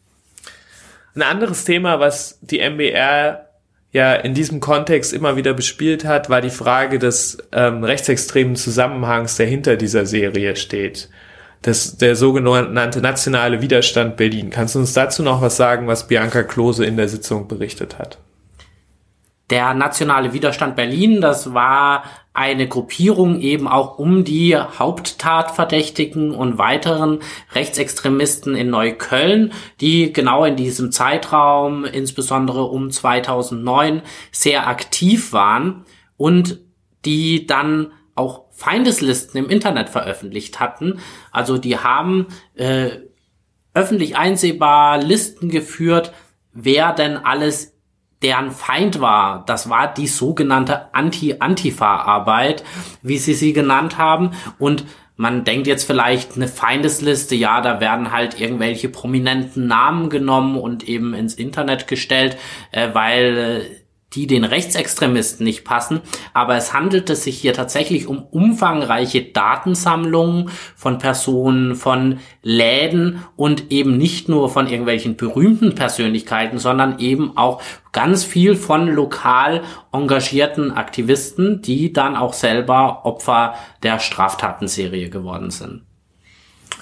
Ein 1.15 1.23
anderes 1.23 1.65
Thema, 1.65 2.01
was 2.01 2.39
die 2.41 2.61
MBR 2.61 3.47
ja 3.93 4.15
in 4.15 4.35
diesem 4.35 4.61
Kontext 4.61 5.13
immer 5.13 5.37
wieder 5.37 5.55
bespielt 5.55 6.05
hat, 6.05 6.31
war 6.31 6.41
die 6.41 6.51
Frage 6.51 6.99
des 6.99 7.39
ähm, 7.53 7.83
rechtsextremen 7.83 8.57
Zusammenhangs, 8.57 9.37
der 9.37 9.47
hinter 9.47 9.77
dieser 9.77 10.07
Serie 10.07 10.57
steht. 10.57 11.09
Das, 11.63 11.99
der 11.99 12.17
sogenannte 12.17 13.01
nationale 13.01 13.61
Widerstand 13.61 14.17
Berlin. 14.17 14.49
Kannst 14.49 14.77
du 14.77 14.79
uns 14.79 14.95
dazu 14.95 15.23
noch 15.23 15.43
was 15.43 15.57
sagen, 15.57 15.89
was 15.89 16.07
Bianca 16.07 16.43
Klose 16.43 16.87
in 16.87 16.97
der 16.97 17.09
Sitzung 17.09 17.49
berichtet 17.49 17.99
hat? 17.99 18.19
Der 19.51 19.75
nationale 19.75 20.33
Widerstand 20.33 20.77
Berlin, 20.77 21.21
das 21.21 21.53
war 21.53 22.05
eine 22.33 22.69
Gruppierung 22.69 23.41
eben 23.41 23.67
auch 23.67 23.99
um 23.99 24.25
die 24.25 24.57
Haupttatverdächtigen 24.57 26.33
und 26.35 26.59
weiteren 26.59 27.21
Rechtsextremisten 27.53 28.55
in 28.55 28.71
Neukölln, 28.71 29.53
die 29.81 30.13
genau 30.13 30.45
in 30.45 30.57
diesem 30.57 30.93
Zeitraum, 30.93 31.85
insbesondere 31.85 32.65
um 32.65 32.91
2009, 32.91 34.03
sehr 34.31 34.69
aktiv 34.69 35.33
waren 35.33 35.85
und 36.17 36.61
die 37.05 37.47
dann 37.47 37.93
auch 38.15 38.45
Feindeslisten 38.51 39.43
im 39.43 39.51
Internet 39.51 39.89
veröffentlicht 39.89 40.61
hatten. 40.61 41.01
Also 41.33 41.59
die 41.59 41.79
haben 41.79 42.27
äh, 42.55 42.91
öffentlich 43.75 44.17
einsehbar 44.17 44.99
Listen 44.99 45.49
geführt, 45.49 46.13
wer 46.53 46.93
denn 46.93 47.17
alles 47.17 47.70
deren 48.23 48.51
Feind 48.51 49.01
war. 49.01 49.45
Das 49.47 49.71
war 49.71 49.93
die 49.93 50.07
sogenannte 50.07 50.95
Anti-Antifa-Arbeit, 50.95 52.65
wie 53.03 53.19
sie 53.19 53.35
sie 53.35 53.53
genannt 53.53 53.99
haben. 53.99 54.33
Und 54.59 54.85
man 55.17 55.45
denkt 55.45 55.67
jetzt 55.67 55.85
vielleicht 55.85 56.37
eine 56.37 56.49
Feindesliste, 56.49 57.35
ja, 57.35 57.61
da 57.61 57.79
werden 57.81 58.11
halt 58.11 58.41
irgendwelche 58.41 58.89
prominenten 58.89 59.67
Namen 59.67 60.09
genommen 60.09 60.57
und 60.57 60.89
eben 60.89 61.13
ins 61.13 61.35
Internet 61.35 61.89
gestellt, 61.89 62.39
äh, 62.73 62.89
weil 62.95 63.37
äh, 63.37 63.80
die 64.13 64.27
den 64.27 64.45
Rechtsextremisten 64.45 65.45
nicht 65.45 65.65
passen, 65.65 66.01
aber 66.35 66.57
es 66.57 66.73
handelte 66.73 67.15
sich 67.15 67.39
hier 67.39 67.55
tatsächlich 67.55 68.07
um 68.07 68.23
umfangreiche 68.23 69.23
Datensammlungen 69.23 70.51
von 70.75 70.99
Personen, 70.99 71.77
von 71.77 72.19
Läden 72.43 73.25
und 73.37 73.71
eben 73.71 73.97
nicht 73.97 74.29
nur 74.29 74.51
von 74.51 74.67
irgendwelchen 74.67 75.17
berühmten 75.17 75.75
Persönlichkeiten, 75.75 76.59
sondern 76.59 76.99
eben 76.99 77.37
auch 77.37 77.63
ganz 77.93 78.25
viel 78.25 78.57
von 78.57 78.89
lokal 78.89 79.63
engagierten 79.93 80.73
Aktivisten, 80.73 81.63
die 81.63 81.93
dann 81.93 82.17
auch 82.17 82.33
selber 82.33 83.05
Opfer 83.05 83.55
der 83.83 83.99
Straftatenserie 83.99 85.11
geworden 85.11 85.51
sind. 85.51 85.83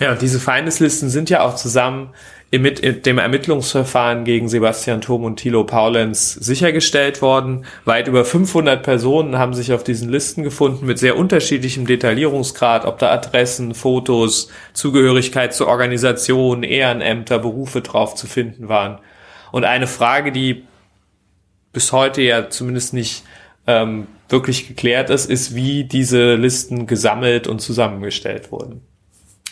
Ja, 0.00 0.14
diese 0.14 0.38
Feindeslisten 0.38 1.08
sind 1.11 1.28
ja 1.28 1.42
auch 1.42 1.56
zusammen 1.56 2.11
mit 2.50 3.05
dem 3.05 3.19
Ermittlungsverfahren 3.19 4.25
gegen 4.25 4.49
Sebastian 4.49 5.02
Thom 5.02 5.25
und 5.25 5.37
Thilo 5.37 5.64
Paulenz 5.64 6.33
sichergestellt 6.33 7.21
worden. 7.21 7.67
Weit 7.85 8.09
über 8.09 8.25
500 8.25 8.83
Personen 8.83 9.37
haben 9.37 9.52
sich 9.52 9.75
auf 9.75 9.85
diesen 9.85 10.09
Listen 10.09 10.45
gefunden 10.45 10.87
mit 10.87 10.99
sehr 10.99 11.19
unterschiedlichem 11.19 11.87
Detaillierungsgrad, 11.87 12.87
ob 12.87 12.99
da 12.99 13.11
Adressen, 13.11 13.75
Fotos, 13.75 14.49
Zugehörigkeit 14.73 15.52
zur 15.52 15.67
Organisation, 15.67 16.62
Ehrenämter, 16.62 17.38
Berufe 17.38 17.83
drauf 17.83 18.14
zu 18.14 18.26
finden 18.26 18.71
waren. 18.71 18.99
Und 19.52 19.64
eine 19.64 19.87
Frage, 19.87 20.33
die 20.33 20.64
bis 21.75 21.93
heute 21.93 22.23
ja 22.23 22.49
zumindest 22.49 22.95
nicht 22.95 23.25
ähm, 23.67 24.07
wirklich 24.31 24.69
geklärt 24.69 25.11
ist, 25.11 25.28
ist, 25.31 25.55
wie 25.55 25.85
diese 25.85 26.35
Listen 26.35 26.87
gesammelt 26.87 27.47
und 27.47 27.61
zusammengestellt 27.61 28.50
wurden. 28.50 28.81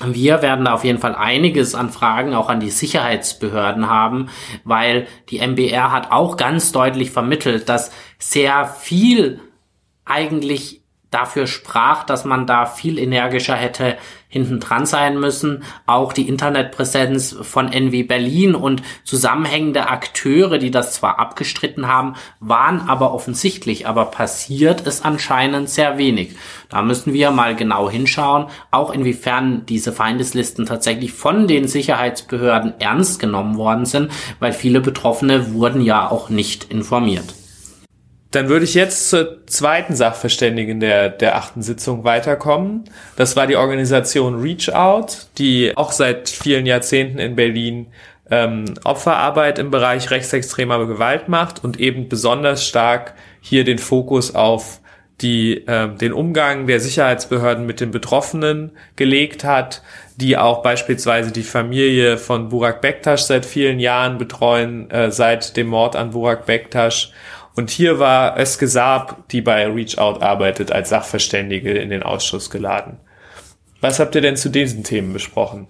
Wir 0.04 0.42
werden 0.42 0.66
da 0.66 0.74
auf 0.74 0.84
jeden 0.84 0.98
Fall 0.98 1.14
einiges 1.14 1.74
an 1.74 1.90
Fragen 1.90 2.34
auch 2.34 2.50
an 2.50 2.60
die 2.60 2.70
Sicherheitsbehörden 2.70 3.88
haben, 3.88 4.28
weil 4.64 5.06
die 5.30 5.38
MBR 5.38 5.90
hat 5.90 6.12
auch 6.12 6.36
ganz 6.36 6.72
deutlich 6.72 7.10
vermittelt, 7.10 7.68
dass 7.68 7.90
sehr 8.18 8.66
viel 8.66 9.40
eigentlich 10.04 10.82
dafür 11.10 11.46
sprach, 11.46 12.04
dass 12.04 12.24
man 12.24 12.46
da 12.46 12.66
viel 12.66 12.98
energischer 12.98 13.56
hätte 13.56 13.96
hinten 14.36 14.60
dran 14.60 14.84
sein 14.86 15.18
müssen. 15.18 15.62
Auch 15.86 16.12
die 16.12 16.28
Internetpräsenz 16.28 17.36
von 17.40 17.72
NW 17.72 18.02
Berlin 18.02 18.54
und 18.54 18.82
zusammenhängende 19.04 19.88
Akteure, 19.88 20.58
die 20.58 20.70
das 20.70 20.92
zwar 20.92 21.18
abgestritten 21.18 21.88
haben, 21.88 22.14
waren 22.40 22.82
aber 22.88 23.14
offensichtlich, 23.14 23.86
aber 23.86 24.06
passiert 24.06 24.82
ist 24.82 25.04
anscheinend 25.04 25.70
sehr 25.70 25.96
wenig. 25.96 26.36
Da 26.68 26.82
müssen 26.82 27.12
wir 27.12 27.30
mal 27.30 27.56
genau 27.56 27.88
hinschauen, 27.88 28.46
auch 28.70 28.92
inwiefern 28.92 29.64
diese 29.66 29.92
Feindeslisten 29.92 30.66
tatsächlich 30.66 31.12
von 31.12 31.46
den 31.46 31.66
Sicherheitsbehörden 31.68 32.74
ernst 32.78 33.18
genommen 33.18 33.56
worden 33.56 33.86
sind, 33.86 34.10
weil 34.38 34.52
viele 34.52 34.80
Betroffene 34.80 35.54
wurden 35.54 35.80
ja 35.80 36.10
auch 36.10 36.28
nicht 36.28 36.64
informiert. 36.64 37.34
Dann 38.36 38.50
würde 38.50 38.66
ich 38.66 38.74
jetzt 38.74 39.08
zur 39.08 39.46
zweiten 39.46 39.96
Sachverständigen 39.96 40.78
der, 40.78 41.08
der 41.08 41.36
achten 41.36 41.62
Sitzung 41.62 42.04
weiterkommen. 42.04 42.84
Das 43.16 43.34
war 43.34 43.46
die 43.46 43.56
Organisation 43.56 44.42
Reach 44.42 44.68
Out, 44.74 45.28
die 45.38 45.72
auch 45.74 45.90
seit 45.90 46.28
vielen 46.28 46.66
Jahrzehnten 46.66 47.18
in 47.18 47.34
Berlin 47.34 47.86
ähm, 48.30 48.74
Opferarbeit 48.84 49.58
im 49.58 49.70
Bereich 49.70 50.10
rechtsextremer 50.10 50.86
Gewalt 50.86 51.30
macht 51.30 51.64
und 51.64 51.80
eben 51.80 52.10
besonders 52.10 52.66
stark 52.66 53.14
hier 53.40 53.64
den 53.64 53.78
Fokus 53.78 54.34
auf 54.34 54.80
die 55.22 55.66
äh, 55.66 55.88
den 55.96 56.12
Umgang 56.12 56.66
der 56.66 56.80
Sicherheitsbehörden 56.80 57.64
mit 57.64 57.80
den 57.80 57.90
Betroffenen 57.90 58.72
gelegt 58.96 59.44
hat, 59.44 59.80
die 60.16 60.36
auch 60.36 60.62
beispielsweise 60.62 61.32
die 61.32 61.42
Familie 61.42 62.18
von 62.18 62.50
Burak 62.50 62.82
Bektasch 62.82 63.22
seit 63.22 63.46
vielen 63.46 63.80
Jahren 63.80 64.18
betreuen, 64.18 64.90
äh, 64.90 65.10
seit 65.10 65.56
dem 65.56 65.68
Mord 65.68 65.96
an 65.96 66.10
Burak 66.10 66.44
Bektasch 66.44 67.12
und 67.56 67.70
hier 67.70 67.98
war 67.98 68.38
Özge 68.38 68.68
Saab, 68.68 69.28
die 69.30 69.40
bei 69.40 69.66
Reach 69.66 69.98
Out 69.98 70.22
arbeitet, 70.22 70.70
als 70.70 70.90
Sachverständige 70.90 71.72
in 71.72 71.90
den 71.90 72.02
Ausschuss 72.02 72.50
geladen. 72.50 72.98
Was 73.80 73.98
habt 73.98 74.14
ihr 74.14 74.20
denn 74.20 74.36
zu 74.36 74.50
diesen 74.50 74.84
Themen 74.84 75.12
besprochen? 75.12 75.66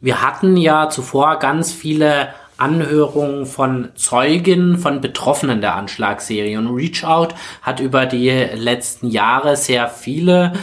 Wir 0.00 0.22
hatten 0.22 0.56
ja 0.56 0.88
zuvor 0.88 1.38
ganz 1.38 1.72
viele 1.72 2.30
Anhörungen 2.56 3.46
von 3.46 3.90
Zeugen, 3.94 4.78
von 4.78 5.00
Betroffenen 5.00 5.60
der 5.60 5.74
Anschlagsserie. 5.74 6.58
Und 6.58 6.74
Reach 6.74 7.04
Out 7.04 7.34
hat 7.62 7.80
über 7.80 8.06
die 8.06 8.30
letzten 8.30 9.08
Jahre 9.08 9.56
sehr 9.56 9.88
viele 9.88 10.54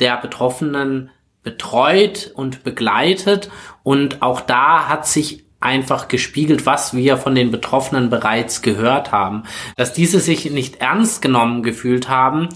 der 0.00 0.16
Betroffenen 0.18 1.10
betreut 1.42 2.30
und 2.34 2.64
begleitet. 2.64 3.50
Und 3.82 4.22
auch 4.22 4.40
da 4.40 4.88
hat 4.88 5.06
sich 5.06 5.43
einfach 5.64 6.08
gespiegelt, 6.08 6.66
was 6.66 6.94
wir 6.94 7.16
von 7.16 7.34
den 7.34 7.50
Betroffenen 7.50 8.10
bereits 8.10 8.62
gehört 8.62 9.12
haben, 9.12 9.44
dass 9.76 9.92
diese 9.92 10.20
sich 10.20 10.50
nicht 10.50 10.76
ernst 10.76 11.22
genommen 11.22 11.62
gefühlt 11.62 12.08
haben 12.08 12.48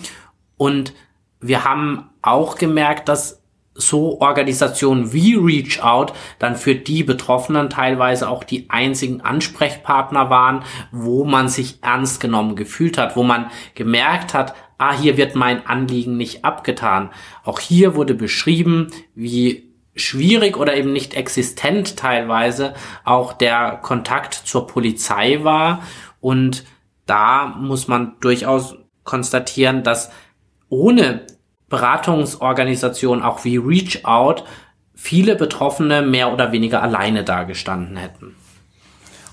und 0.57 0.93
wir 1.41 1.65
haben 1.65 2.11
auch 2.23 2.57
gemerkt, 2.57 3.09
dass 3.09 3.43
so 3.79 4.21
Organisationen 4.21 5.13
wie 5.13 5.35
Reach 5.35 5.81
Out 5.83 6.13
dann 6.41 6.57
für 6.57 6.75
die 6.75 7.05
Betroffenen 7.05 7.71
teilweise 7.71 8.29
auch 8.29 8.43
die 8.43 8.69
einzigen 8.69 9.21
Ansprechpartner 9.21 10.31
waren, 10.31 10.65
wo 10.91 11.25
man 11.25 11.49
sich 11.49 11.79
ernst 11.81 12.21
genommen 12.21 12.57
gefühlt 12.57 12.99
hat, 12.99 13.17
wo 13.17 13.23
man 13.23 13.51
gemerkt 13.77 14.35
hat, 14.35 14.55
ah, 14.79 14.93
hier 14.93 15.17
wird 15.17 15.37
mein 15.37 15.65
Anliegen 15.67 16.17
nicht 16.17 16.45
abgetan. 16.45 17.11
Auch 17.45 17.61
hier 17.61 17.95
wurde 17.95 18.15
beschrieben, 18.15 18.89
wie 19.15 19.68
schwierig 19.99 20.57
oder 20.57 20.75
eben 20.75 20.93
nicht 20.93 21.15
existent 21.15 21.97
teilweise 21.97 22.75
auch 23.05 23.33
der 23.33 23.79
Kontakt 23.83 24.35
zur 24.35 24.67
Polizei 24.67 25.45
war. 25.45 25.83
Und 26.21 26.65
da 27.07 27.47
muss 27.47 27.89
man 27.89 28.17
durchaus 28.21 28.77
konstatieren, 29.05 29.83
dass 29.83 30.11
ohne 30.69 31.27
Beratungsorganisationen 31.69 33.25
auch 33.25 33.45
wie 33.45 33.57
Reach 33.57 34.05
Out 34.05 34.45
viele 34.95 35.37
Betroffene 35.37 36.03
mehr 36.03 36.33
oder 36.33 36.53
weniger 36.53 36.83
alleine 36.83 37.25
dagestanden 37.25 37.97
hätten. 37.97 38.35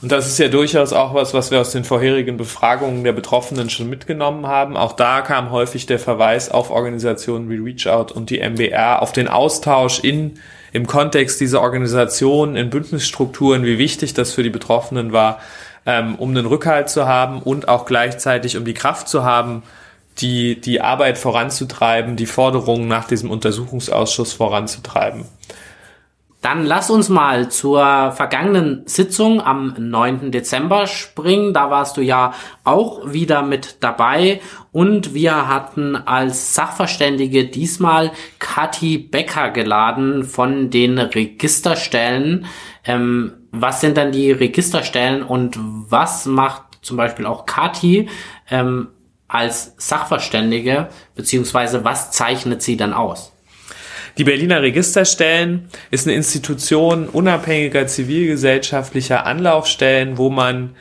Und 0.02 0.12
das 0.12 0.28
ist 0.28 0.38
ja 0.38 0.50
durchaus 0.50 0.94
auch 0.94 1.14
was, 1.14 1.34
was 1.34 1.52
wir 1.52 1.62
aus 1.62 1.72
den 1.72 1.84
vorherigen 1.84 2.38
Befragungen 2.38 3.04
der 3.04 3.14
Betroffenen 3.14 3.70
schon 3.70 3.90
mitgenommen 3.90 4.46
haben. 4.46 4.78
Auch 4.78 4.94
da 4.94 5.22
kam 5.22 5.52
häufig 5.52 5.86
der 5.86 6.00
Verweis 6.00 6.52
auf 6.52 6.70
Organisationen 6.70 7.50
wie 7.50 7.58
Reach 7.58 7.88
Out 7.88 8.12
und 8.12 8.30
die 8.30 8.40
MBR, 8.40 9.02
auf 9.02 9.14
den 9.14 9.28
Austausch 9.28 10.00
in 10.00 10.40
im 10.76 10.88
Kontext 10.88 11.40
dieser 11.40 11.62
Organisation 11.62 12.58
in 12.58 12.70
Bündnisstrukturen, 12.70 13.64
wie 13.64 13.78
wichtig 13.78 14.14
das 14.14 14.34
für 14.34 14.44
die 14.44 14.50
Betroffenen 14.50 15.14
war, 15.14 15.40
ähm, 15.86 16.16
um 16.16 16.32
einen 16.32 16.46
Rückhalt 16.46 16.90
zu 16.90 17.08
haben 17.08 17.42
und 17.42 17.70
auch 17.70 17.86
gleichzeitig 17.86 18.58
um 18.58 18.66
die 18.66 18.74
Kraft 18.74 19.08
zu 19.08 19.24
haben, 19.24 19.64
die, 20.18 20.60
die 20.60 20.82
Arbeit 20.82 21.18
voranzutreiben, 21.18 22.18
die 22.18 22.26
Forderungen 22.26 22.90
nach 22.90 23.08
diesem 23.08 23.32
Untersuchungsausschuss 23.32 24.34
voranzutreiben. 24.34 25.24
Dann 26.46 26.64
lass 26.64 26.92
uns 26.92 27.10
mal 27.10 27.50
zur 27.50 28.12
vergangenen 28.12 28.84
Sitzung 28.86 29.42
am 29.42 29.74
9. 29.80 30.32
Dezember 30.32 30.86
springen. 30.86 31.56
Da 31.56 31.72
warst 31.72 31.98
du 31.98 32.02
ja 32.02 32.36
auch 32.64 33.12
wieder 33.12 33.42
mit 33.42 33.78
dabei 33.80 34.42
und 34.72 35.16
wir 35.16 35.48
hatten 35.48 35.96
als 35.96 36.54
Sachverständige 36.54 37.46
diesmal 37.46 38.12
Kathi 38.38 39.00
Becker 39.00 39.50
geladen 39.50 40.24
von 40.24 40.70
den 40.70 41.00
Registerstellen. 41.00 42.46
Ähm, 42.86 43.34
was 43.50 43.82
sind 43.82 43.98
dann 43.98 44.12
die 44.12 44.32
Registerstellen 44.32 45.24
und 45.24 45.58
was 45.58 46.28
macht 46.28 46.62
zum 46.84 46.96
Beispiel 46.96 47.26
auch 47.26 47.48
Kathi 47.48 48.08
ähm, 48.52 48.90
als 49.28 49.74
Sachverständige, 49.80 50.90
beziehungsweise 51.16 51.84
was 51.84 52.12
zeichnet 52.12 52.62
sie 52.62 52.78
dann 52.78 52.94
aus? 52.94 53.35
Die 54.18 54.24
Berliner 54.24 54.62
Registerstellen 54.62 55.68
ist 55.92 56.08
eine 56.08 56.16
Institution 56.16 57.10
unabhängiger 57.10 57.86
zivilgesellschaftlicher 57.86 59.26
Anlaufstellen, 59.26 60.18
wo 60.18 60.30
man 60.30 60.76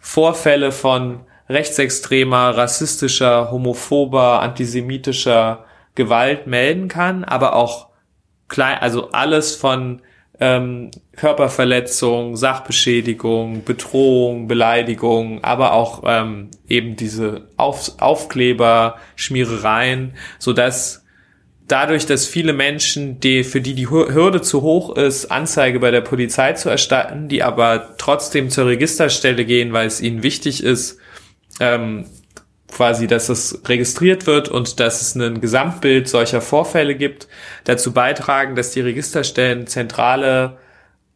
Vorfälle 0.00 0.70
von 0.70 1.20
rechtsextremer, 1.48 2.56
rassistischer, 2.56 3.50
homophober, 3.50 4.40
antisemitischer 4.40 5.64
Gewalt 5.94 6.46
melden 6.46 6.88
kann, 6.88 7.24
aber 7.24 7.56
auch 7.56 7.88
klein, 8.48 8.78
also 8.78 9.12
alles 9.12 9.56
von 9.56 10.02
ähm, 10.40 10.90
Körperverletzung, 11.16 12.36
Sachbeschädigung, 12.36 13.64
Bedrohung, 13.64 14.46
Beleidigung, 14.46 15.42
aber 15.42 15.72
auch 15.72 16.02
ähm, 16.06 16.50
eben 16.68 16.96
diese 16.96 17.48
Auf 17.56 17.92
Aufkleber, 17.98 18.96
Schmierereien, 19.16 20.14
so 20.38 20.52
dass 20.52 21.03
dadurch, 21.68 22.06
dass 22.06 22.26
viele 22.26 22.52
Menschen, 22.52 23.20
die, 23.20 23.44
für 23.44 23.60
die 23.60 23.74
die 23.74 23.88
Hürde 23.88 24.42
zu 24.42 24.62
hoch 24.62 24.96
ist, 24.96 25.30
Anzeige 25.30 25.80
bei 25.80 25.90
der 25.90 26.02
Polizei 26.02 26.52
zu 26.52 26.68
erstatten, 26.68 27.28
die 27.28 27.42
aber 27.42 27.96
trotzdem 27.98 28.50
zur 28.50 28.66
Registerstelle 28.66 29.44
gehen, 29.44 29.72
weil 29.72 29.86
es 29.86 30.00
ihnen 30.00 30.22
wichtig 30.22 30.62
ist, 30.62 30.98
ähm, 31.60 32.06
quasi, 32.70 33.06
dass 33.06 33.28
es 33.28 33.62
registriert 33.66 34.26
wird 34.26 34.48
und 34.48 34.80
dass 34.80 35.00
es 35.00 35.14
ein 35.14 35.40
Gesamtbild 35.40 36.08
solcher 36.08 36.40
Vorfälle 36.40 36.96
gibt, 36.96 37.28
dazu 37.64 37.92
beitragen, 37.92 38.56
dass 38.56 38.72
die 38.72 38.80
Registerstellen 38.80 39.66
zentrale 39.66 40.58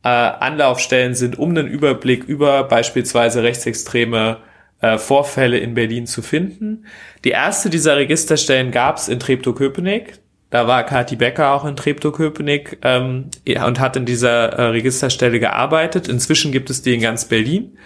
äh, 0.04 0.08
Anlaufstellen 0.08 1.14
sind, 1.14 1.38
um 1.38 1.50
einen 1.50 1.66
Überblick 1.66 2.24
über 2.24 2.62
beispielsweise 2.64 3.42
rechtsextreme 3.42 4.38
äh, 4.80 4.98
Vorfälle 4.98 5.58
in 5.58 5.74
Berlin 5.74 6.06
zu 6.06 6.22
finden. 6.22 6.86
Die 7.24 7.30
erste 7.30 7.68
dieser 7.68 7.96
Registerstellen 7.96 8.70
gab 8.70 8.98
es 8.98 9.08
in 9.08 9.18
Treptow-Köpenick. 9.18 10.20
Da 10.50 10.66
war 10.66 10.84
Kati 10.84 11.16
Becker 11.16 11.52
auch 11.52 11.64
in 11.64 11.76
Treptow-Köpenick 11.76 12.78
ähm, 12.82 13.30
und 13.46 13.80
hat 13.80 13.96
in 13.96 14.06
dieser 14.06 14.52
äh, 14.54 14.62
Registerstelle 14.68 15.40
gearbeitet. 15.40 16.08
Inzwischen 16.08 16.52
gibt 16.52 16.70
es 16.70 16.80
die 16.80 16.94
in 16.94 17.00
ganz 17.00 17.26
Berlin. 17.26 17.76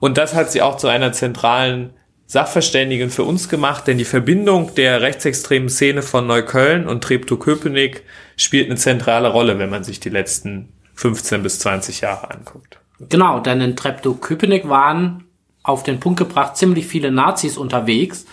Und 0.00 0.16
das 0.16 0.34
hat 0.34 0.50
sie 0.50 0.62
auch 0.62 0.76
zu 0.78 0.88
einer 0.88 1.12
zentralen 1.12 1.90
Sachverständigen 2.26 3.10
für 3.10 3.22
uns 3.22 3.48
gemacht, 3.48 3.86
denn 3.86 3.98
die 3.98 4.04
Verbindung 4.04 4.74
der 4.74 5.00
rechtsextremen 5.00 5.68
Szene 5.68 6.02
von 6.02 6.26
Neukölln 6.26 6.88
und 6.88 7.04
Treptow-Köpenick 7.04 8.02
spielt 8.36 8.68
eine 8.68 8.76
zentrale 8.76 9.28
Rolle, 9.28 9.58
wenn 9.58 9.70
man 9.70 9.84
sich 9.84 10.00
die 10.00 10.08
letzten 10.08 10.72
15 10.94 11.42
bis 11.42 11.60
20 11.60 12.00
Jahre 12.00 12.30
anguckt. 12.30 12.80
Genau, 12.98 13.38
denn 13.40 13.60
in 13.60 13.76
Treptow-Köpenick 13.76 14.68
waren 14.68 15.24
auf 15.62 15.82
den 15.82 16.00
Punkt 16.00 16.18
gebracht 16.18 16.56
ziemlich 16.56 16.86
viele 16.86 17.12
Nazis 17.12 17.56
unterwegs 17.56 18.26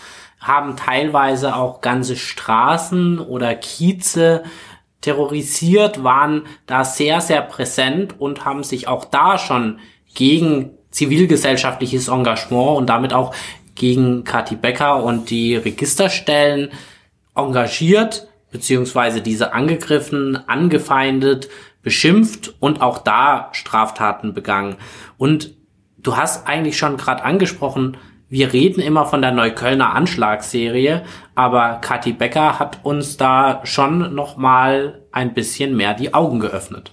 haben 0.44 0.76
teilweise 0.76 1.56
auch 1.56 1.80
ganze 1.80 2.16
Straßen 2.16 3.18
oder 3.18 3.54
Kieze 3.54 4.44
terrorisiert, 5.00 6.04
waren 6.04 6.42
da 6.66 6.84
sehr, 6.84 7.22
sehr 7.22 7.40
präsent 7.40 8.20
und 8.20 8.44
haben 8.44 8.62
sich 8.62 8.86
auch 8.86 9.06
da 9.06 9.38
schon 9.38 9.78
gegen 10.14 10.72
zivilgesellschaftliches 10.90 12.08
Engagement 12.08 12.76
und 12.76 12.86
damit 12.88 13.14
auch 13.14 13.34
gegen 13.74 14.24
Kati 14.24 14.54
Becker 14.54 15.02
und 15.02 15.30
die 15.30 15.56
Registerstellen 15.56 16.70
engagiert, 17.34 18.28
beziehungsweise 18.50 19.22
diese 19.22 19.54
angegriffen, 19.54 20.36
angefeindet, 20.46 21.48
beschimpft 21.82 22.54
und 22.60 22.82
auch 22.82 22.98
da 22.98 23.48
Straftaten 23.52 24.34
begangen. 24.34 24.76
Und 25.16 25.54
du 25.98 26.16
hast 26.16 26.46
eigentlich 26.46 26.76
schon 26.76 26.98
gerade 26.98 27.24
angesprochen, 27.24 27.96
wir 28.34 28.52
reden 28.52 28.80
immer 28.80 29.06
von 29.06 29.22
der 29.22 29.30
Neuköllner 29.30 29.94
Anschlagsserie, 29.94 31.04
aber 31.36 31.78
Kathi 31.80 32.12
Becker 32.12 32.58
hat 32.58 32.80
uns 32.82 33.16
da 33.16 33.60
schon 33.62 34.12
noch 34.12 34.36
mal 34.36 35.02
ein 35.12 35.34
bisschen 35.34 35.76
mehr 35.76 35.94
die 35.94 36.14
Augen 36.14 36.40
geöffnet. 36.40 36.90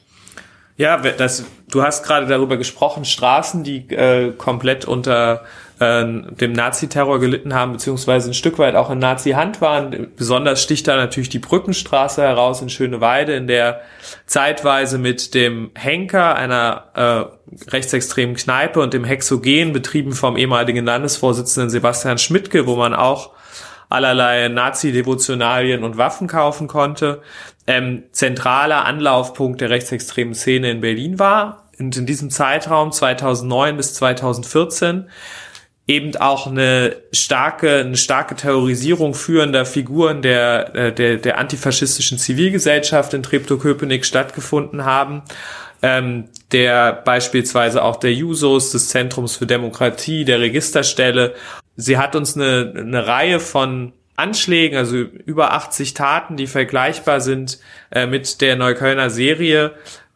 Ja, 0.77 0.97
das, 0.97 1.45
du 1.71 1.82
hast 1.82 2.06
gerade 2.06 2.27
darüber 2.27 2.58
gesprochen, 2.58 3.06
Straßen, 3.06 3.63
die 3.63 3.89
äh, 3.89 4.34
komplett 4.34 4.86
unter 4.86 5.41
äh, 5.82 6.06
dem 6.06 6.54
Nazi-Terror 6.54 7.20
gelitten 7.20 7.56
haben, 7.56 7.72
beziehungsweise 7.72 8.30
ein 8.30 8.36
Stück 8.36 8.60
weit 8.60 8.76
auch 8.76 8.91
in 8.91 9.00
Nazi-Hand 9.00 9.62
waren. 9.62 10.12
Besonders 10.15 10.62
sticht 10.62 10.88
da 10.88 10.96
natürlich 10.96 11.30
die 11.30 11.39
Brückenstraße 11.39 12.22
heraus 12.22 12.62
in 12.62 12.70
Schöneweide, 12.70 13.34
in 13.34 13.48
der 13.48 13.82
zeitweise 14.28 15.00
mit 15.00 15.34
dem 15.34 15.72
Henker, 15.74 16.36
einer 16.36 16.84
äh, 16.94 17.72
rechtsextremen 17.72 18.36
Kneipe 18.36 18.80
und 18.80 18.94
dem 18.94 19.04
Hexogen, 19.04 19.74
betrieben 19.74 20.13
vom 20.13 20.38
ehemaligen 20.38 20.86
Landesvorsitzenden 20.86 21.72
Sebastian 21.72 22.20
Schmidtke, 22.20 22.67
wo 22.67 22.76
man 22.76 22.94
auch 22.94 23.32
allerlei 23.89 24.50
Nazi-Devotionalien 24.50 25.84
und 25.84 25.98
Waffen 25.98 26.28
kaufen 26.28 26.67
konnte, 26.67 27.24
ähm, 27.65 28.04
zentraler 28.12 28.86
Anlaufpunkt 28.86 29.60
der 29.62 29.72
rechtsextremen 29.72 30.36
Szene 30.36 30.70
in 30.70 30.82
Berlin 30.82 31.17
war. 31.17 31.63
Und 31.80 31.98
in 31.98 32.06
diesem 32.06 32.30
Zeitraum 32.30 32.91
2009 32.91 33.78
bis 33.78 33.96
2014 33.96 35.10
eben 35.91 36.15
auch 36.15 36.47
eine 36.47 36.95
starke, 37.12 37.80
eine 37.80 37.97
starke 37.97 38.36
Terrorisierung 38.36 39.13
führender 39.13 39.65
Figuren 39.65 40.21
der, 40.21 40.73
äh, 40.73 40.93
der, 40.93 41.17
der 41.17 41.38
antifaschistischen 41.38 42.17
Zivilgesellschaft 42.17 43.13
in 43.13 43.23
Treptow-Köpenick 43.23 44.06
stattgefunden 44.06 44.86
haben. 44.86 45.21
Ähm, 45.84 46.25
der 46.51 46.93
beispielsweise 46.93 47.84
auch 47.84 47.97
der 47.97 48.13
Jusos, 48.13 48.71
des 48.71 48.89
Zentrums 48.89 49.36
für 49.36 49.47
Demokratie, 49.47 50.25
der 50.25 50.39
Registerstelle. 50.39 51.34
Sie 51.75 51.97
hat 51.97 52.15
uns 52.15 52.36
eine, 52.36 52.73
eine 52.77 53.08
Reihe 53.08 53.39
von 53.39 53.91
Anschlägen, 54.15 54.77
also 54.77 54.95
über 54.97 55.54
80 55.54 55.93
Taten, 55.93 56.38
die 56.38 56.47
vergleichbar 56.47 57.19
sind 57.19 57.60
äh, 57.89 58.06
mit 58.06 58.41
der 58.41 58.56
Neuköllner 58.56 59.10
Serie, 59.10 59.71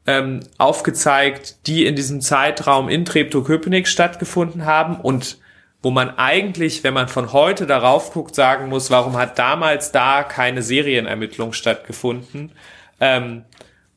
ähm, 0.05 0.41
aufgezeigt, 0.57 1.67
die 1.67 1.85
in 1.85 1.95
diesem 1.95 2.21
Zeitraum 2.21 2.88
in 2.88 3.03
Treptow-Köpenick 3.03 3.88
stattgefunden 3.88 4.65
haben 4.65 4.97
und 4.97 5.39
wo 5.85 5.91
man 5.91 6.17
eigentlich, 6.17 6.83
wenn 6.83 6.95
man 6.95 7.07
von 7.07 7.31
heute 7.31 7.67
darauf 7.67 8.11
guckt, 8.11 8.33
sagen 8.33 8.69
muss, 8.69 8.89
warum 8.89 9.17
hat 9.17 9.37
damals 9.37 9.91
da 9.91 10.23
keine 10.23 10.63
Serienermittlung 10.63 11.53
stattgefunden? 11.53 12.51
Ähm, 12.99 13.43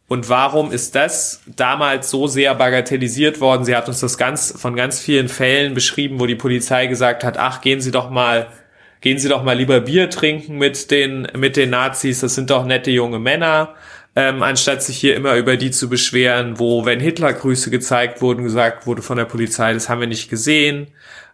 und 0.07 0.29
warum 0.29 0.70
ist 0.70 0.94
das 0.94 1.40
damals 1.46 2.11
so 2.11 2.27
sehr 2.27 2.55
bagatellisiert 2.55 3.40
worden? 3.40 3.64
Sie 3.64 3.74
hat 3.74 3.88
uns 3.88 4.01
das 4.01 4.18
ganz 4.18 4.53
von 4.61 4.77
ganz 4.77 5.01
vielen 5.01 5.31
Fällen 5.31 5.72
beschrieben, 5.72 6.20
wo 6.20 6.27
die 6.27 6.35
Polizei 6.35 6.88
gesagt 6.88 7.24
hat, 7.24 7.38
ach, 7.38 7.62
gehen 7.62 7.81
Sie 7.81 7.90
doch 7.90 8.11
mal, 8.11 8.48
gehen 9.01 9.18
Sie 9.18 9.31
doch 9.31 9.42
mal 9.42 9.57
lieber 9.57 9.81
Bier 9.81 10.11
trinken 10.11 10.59
mit 10.59 10.90
den, 10.90 11.27
mit 11.38 11.57
den 11.57 11.70
Nazis, 11.70 12.20
das 12.20 12.35
sind 12.35 12.51
doch 12.51 12.66
nette 12.66 12.90
junge 12.90 13.18
Männer. 13.18 13.77
Ähm, 14.14 14.42
anstatt 14.42 14.83
sich 14.83 14.98
hier 14.98 15.16
immer 15.16 15.37
über 15.37 15.57
die 15.57 15.70
zu 15.70 15.88
beschweren, 15.88 16.59
wo, 16.59 16.85
wenn 16.85 17.01
Hitlergrüße 17.01 17.70
gezeigt 17.70 18.20
wurden, 18.20 18.44
gesagt 18.44 18.87
wurde 18.87 19.01
von 19.01 19.16
der 19.16 19.24
Polizei, 19.24 19.72
das 19.72 19.88
haben 19.88 20.01
wir 20.01 20.07
nicht 20.07 20.29
gesehen 20.29 20.88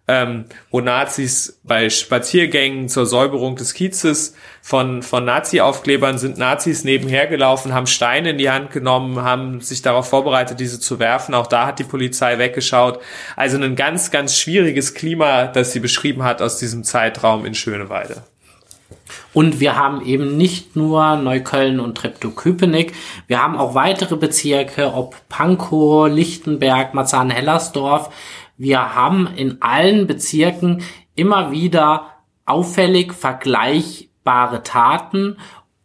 ähm, 0.07 0.45
wo 0.71 0.81
Nazis 0.81 1.59
bei 1.63 1.89
Spaziergängen 1.89 2.89
zur 2.89 3.07
Säuberung 3.07 3.57
des 3.57 3.73
Kiezes 3.73 4.35
von, 4.61 5.03
von 5.03 5.25
Nazi-Aufklebern 5.25 6.19
sind 6.19 6.37
Nazis 6.37 6.85
nebenher 6.85 7.27
gelaufen, 7.27 7.73
haben 7.73 7.87
Steine 7.87 8.31
in 8.31 8.39
die 8.39 8.51
Hand 8.51 8.71
genommen, 8.71 9.23
haben 9.23 9.61
sich 9.61 9.81
darauf 9.81 10.09
vorbereitet, 10.09 10.61
diese 10.61 10.79
zu 10.79 10.99
werfen. 10.99 11.35
Auch 11.35 11.47
da 11.47 11.67
hat 11.67 11.79
die 11.79 11.85
Polizei 11.85 12.39
weggeschaut. 12.39 13.01
Also 13.35 13.57
ein 13.57 13.77
ganz, 13.77 14.11
ganz 14.11 14.39
schwieriges 14.39 14.93
Klima, 14.95 15.47
das 15.47 15.73
sie 15.73 15.81
beschrieben 15.81 16.23
hat 16.23 16.43
aus 16.43 16.59
diesem 16.59 16.85
Zeitraum 16.85 17.47
in 17.47 17.55
Schöneweide. 17.55 18.23
Und 19.33 19.59
wir 19.61 19.77
haben 19.77 20.05
eben 20.05 20.37
nicht 20.37 20.77
nur 20.77 21.17
Neukölln 21.17 21.81
und 21.81 21.97
Treptow-Köpenick, 21.97 22.93
wir 23.27 23.43
haben 23.43 23.57
auch 23.57 23.75
weitere 23.75 24.17
Bezirke, 24.17 24.95
ob 24.95 25.17
Pankow, 25.29 26.09
Lichtenberg, 26.09 26.95
Marzahn-Hellersdorf, 26.95 28.11
wir 28.57 28.95
haben 28.95 29.27
in 29.37 29.61
allen 29.63 30.07
Bezirken 30.07 30.83
immer 31.15 31.51
wieder 31.51 32.11
auffällig 32.47 33.13
vergleichbare 33.13 34.63
Taten 34.63 35.37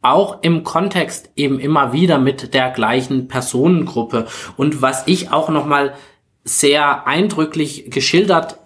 auch 0.01 0.43
im 0.43 0.63
Kontext 0.63 1.29
eben 1.35 1.59
immer 1.59 1.91
wieder 1.91 2.19
mit 2.19 2.53
der 2.53 2.71
gleichen 2.71 3.27
Personengruppe. 3.27 4.27
Und 4.55 4.81
was 4.81 5.07
ich 5.07 5.31
auch 5.31 5.49
nochmal 5.49 5.93
sehr 6.43 7.05
eindrücklich 7.05 7.91
geschildert 7.91 8.59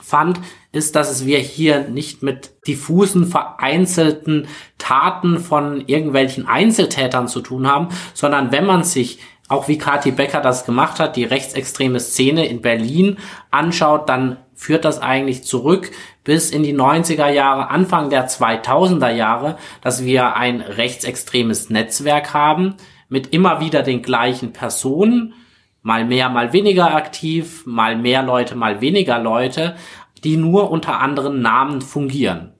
fand, 0.00 0.40
ist, 0.70 0.94
dass 0.94 1.26
wir 1.26 1.38
hier 1.38 1.88
nicht 1.88 2.22
mit 2.22 2.52
diffusen, 2.68 3.26
vereinzelten 3.26 4.46
Taten 4.78 5.40
von 5.40 5.80
irgendwelchen 5.86 6.46
Einzeltätern 6.46 7.26
zu 7.26 7.40
tun 7.40 7.66
haben, 7.66 7.88
sondern 8.14 8.52
wenn 8.52 8.66
man 8.66 8.84
sich 8.84 9.18
auch 9.48 9.68
wie 9.68 9.78
Kati 9.78 10.10
Becker 10.10 10.40
das 10.40 10.64
gemacht 10.64 10.98
hat, 10.98 11.16
die 11.16 11.24
rechtsextreme 11.24 12.00
Szene 12.00 12.46
in 12.46 12.60
Berlin 12.60 13.18
anschaut, 13.50 14.08
dann 14.08 14.38
führt 14.54 14.84
das 14.84 15.00
eigentlich 15.00 15.44
zurück 15.44 15.90
bis 16.24 16.50
in 16.50 16.62
die 16.62 16.74
90er 16.74 17.28
Jahre, 17.28 17.68
Anfang 17.70 18.10
der 18.10 18.28
2000er 18.28 19.10
Jahre, 19.10 19.58
dass 19.82 20.04
wir 20.04 20.34
ein 20.34 20.60
rechtsextremes 20.60 21.70
Netzwerk 21.70 22.34
haben 22.34 22.74
mit 23.08 23.32
immer 23.32 23.60
wieder 23.60 23.82
den 23.82 24.02
gleichen 24.02 24.52
Personen, 24.52 25.34
mal 25.82 26.04
mehr, 26.04 26.28
mal 26.28 26.52
weniger 26.52 26.96
aktiv, 26.96 27.64
mal 27.64 27.96
mehr 27.96 28.24
Leute, 28.24 28.56
mal 28.56 28.80
weniger 28.80 29.20
Leute, 29.20 29.76
die 30.24 30.36
nur 30.36 30.70
unter 30.72 31.00
anderen 31.00 31.40
Namen 31.40 31.80
fungieren. 31.80 32.52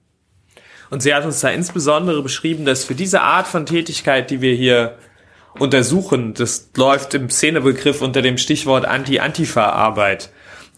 Und 0.89 1.03
sie 1.03 1.13
hat 1.13 1.25
uns 1.25 1.41
da 1.41 1.49
insbesondere 1.49 2.23
beschrieben, 2.23 2.63
dass 2.63 2.85
für 2.85 2.95
diese 2.95 3.21
Art 3.21 3.47
von 3.47 3.65
Tätigkeit, 3.65 4.31
die 4.31 4.39
wir 4.39 4.55
hier 4.55 4.97
untersuchen, 5.59 6.33
das 6.33 6.69
läuft 6.75 7.13
im 7.13 7.29
Szenebegriff 7.29 8.01
unter 8.01 8.21
dem 8.21 8.37
Stichwort 8.37 8.85
Anti-Antifa-Arbeit, 8.85 10.29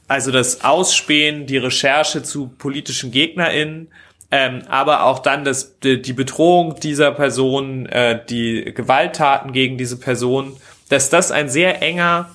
also 0.08 0.32
das 0.32 0.64
Ausspähen, 0.64 1.46
die 1.46 1.58
Recherche 1.58 2.24
zu 2.24 2.48
politischen 2.48 3.12
GegnerInnen, 3.12 3.90
ähm, 4.32 4.64
aber 4.68 5.04
auch 5.04 5.20
dann 5.20 5.44
das, 5.44 5.80
die, 5.80 6.14
Bedrohung 6.14 6.80
dieser 6.80 7.12
Person, 7.12 7.88
äh, 7.88 8.24
die 8.30 8.74
Gewalttaten 8.76 9.54
gegen 9.54 9.78
diese 9.78 9.98
Person, 9.98 10.56
dass 10.90 11.10
das 11.10 11.32
ein 11.32 11.50
sehr 11.50 11.82
enger 11.82 12.30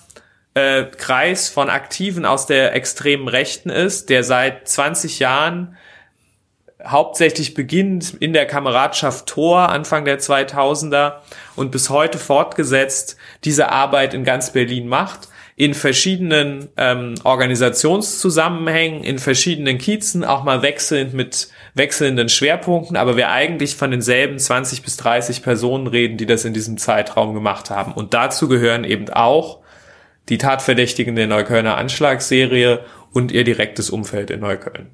äh, 0.55 0.85
Kreis 0.85 1.49
von 1.49 1.71
Aktiven 1.71 2.25
aus 2.25 2.47
der 2.47 2.75
extremen 2.75 3.29
Rechten 3.29 3.71
ist, 3.71 4.09
der 4.09 4.25
seit 4.25 4.69
20 4.69 5.19
Jahren 5.19 5.77
hauptsächlich 6.87 7.55
beginnt 7.55 8.15
in 8.15 8.33
der 8.33 8.47
Kameradschaft 8.47 9.27
Tor 9.27 9.69
Anfang 9.69 10.05
der 10.05 10.21
2000er 10.21 11.15
und 11.57 11.71
bis 11.71 11.91
heute 11.91 12.19
fortgesetzt 12.19 13.17
diese 13.45 13.71
Arbeit 13.71 14.15
in 14.15 14.25
ganz 14.25 14.53
Berlin 14.53 14.89
macht 14.89 15.29
in 15.57 15.75
verschiedenen 15.75 16.69
ähm, 16.77 17.15
Organisationszusammenhängen, 17.23 19.05
in 19.05 19.19
verschiedenen 19.19 19.79
Kiezen, 19.79 20.25
auch 20.25 20.43
mal 20.43 20.63
wechselnd 20.63 21.15
mit 21.15 21.49
wechselnden 21.75 22.29
Schwerpunkten, 22.29 22.97
aber 22.97 23.17
wir 23.17 23.31
eigentlich 23.31 23.77
von 23.77 23.93
denselben 23.93 24.39
20 24.39 24.83
bis 24.83 24.97
30 24.97 25.43
Personen 25.43 25.87
reden, 25.87 26.17
die 26.17 26.27
das 26.27 26.45
in 26.45 26.55
diesem 26.55 26.77
Zeitraum 26.77 27.35
gemacht 27.35 27.71
haben. 27.71 27.93
Und 27.93 28.15
dazu 28.15 28.49
gehören 28.49 28.83
eben 28.83 29.09
auch 29.11 29.61
die 30.29 30.39
Tatverdächtigen 30.39 31.15
der 31.15 31.29
Neuköllner 31.29 31.77
Anschlagsserie 31.77 32.81
und 33.13 33.31
ihr 33.31 33.45
direktes 33.45 33.91
Umfeld 33.91 34.31
in 34.31 34.41
Neukölln. 34.41 34.91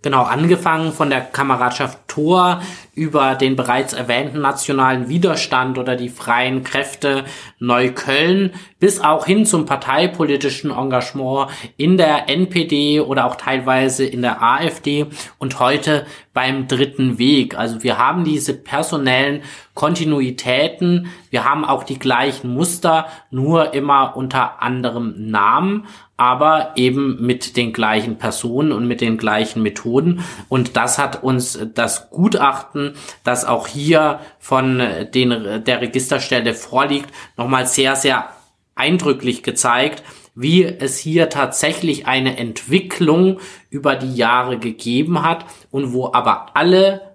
Genau, 0.00 0.22
angefangen 0.22 0.92
von 0.92 1.10
der 1.10 1.22
Kameradschaft 1.22 2.06
Tor 2.06 2.62
über 2.94 3.34
den 3.34 3.56
bereits 3.56 3.92
erwähnten 3.92 4.40
nationalen 4.40 5.08
Widerstand 5.08 5.76
oder 5.76 5.96
die 5.96 6.08
freien 6.08 6.62
Kräfte 6.62 7.24
Neukölln 7.58 8.52
bis 8.78 9.00
auch 9.00 9.26
hin 9.26 9.44
zum 9.44 9.66
parteipolitischen 9.66 10.70
Engagement 10.70 11.50
in 11.76 11.96
der 11.96 12.28
NPD 12.28 13.00
oder 13.00 13.26
auch 13.26 13.34
teilweise 13.34 14.04
in 14.04 14.22
der 14.22 14.40
AfD 14.40 15.06
und 15.38 15.58
heute 15.58 16.06
beim 16.32 16.68
dritten 16.68 17.18
Weg. 17.18 17.58
Also 17.58 17.82
wir 17.82 17.98
haben 17.98 18.22
diese 18.22 18.54
personellen 18.54 19.42
Kontinuitäten, 19.74 21.08
wir 21.30 21.44
haben 21.44 21.64
auch 21.64 21.82
die 21.82 21.98
gleichen 21.98 22.54
Muster, 22.54 23.06
nur 23.30 23.74
immer 23.74 24.16
unter 24.16 24.62
anderem 24.62 25.30
Namen 25.30 25.86
aber 26.18 26.72
eben 26.74 27.24
mit 27.24 27.56
den 27.56 27.72
gleichen 27.72 28.18
Personen 28.18 28.72
und 28.72 28.86
mit 28.86 29.00
den 29.00 29.16
gleichen 29.16 29.62
Methoden. 29.62 30.24
Und 30.48 30.76
das 30.76 30.98
hat 30.98 31.22
uns 31.22 31.58
das 31.74 32.10
Gutachten, 32.10 32.94
das 33.22 33.44
auch 33.44 33.68
hier 33.68 34.18
von 34.40 34.82
den, 35.14 35.64
der 35.64 35.80
Registerstelle 35.80 36.54
vorliegt, 36.54 37.10
nochmal 37.36 37.66
sehr, 37.66 37.94
sehr 37.94 38.28
eindrücklich 38.74 39.44
gezeigt, 39.44 40.02
wie 40.34 40.64
es 40.64 40.98
hier 40.98 41.30
tatsächlich 41.30 42.06
eine 42.06 42.36
Entwicklung 42.36 43.38
über 43.70 43.94
die 43.94 44.14
Jahre 44.14 44.58
gegeben 44.58 45.22
hat 45.22 45.46
und 45.70 45.92
wo 45.92 46.12
aber 46.12 46.56
alle 46.56 47.12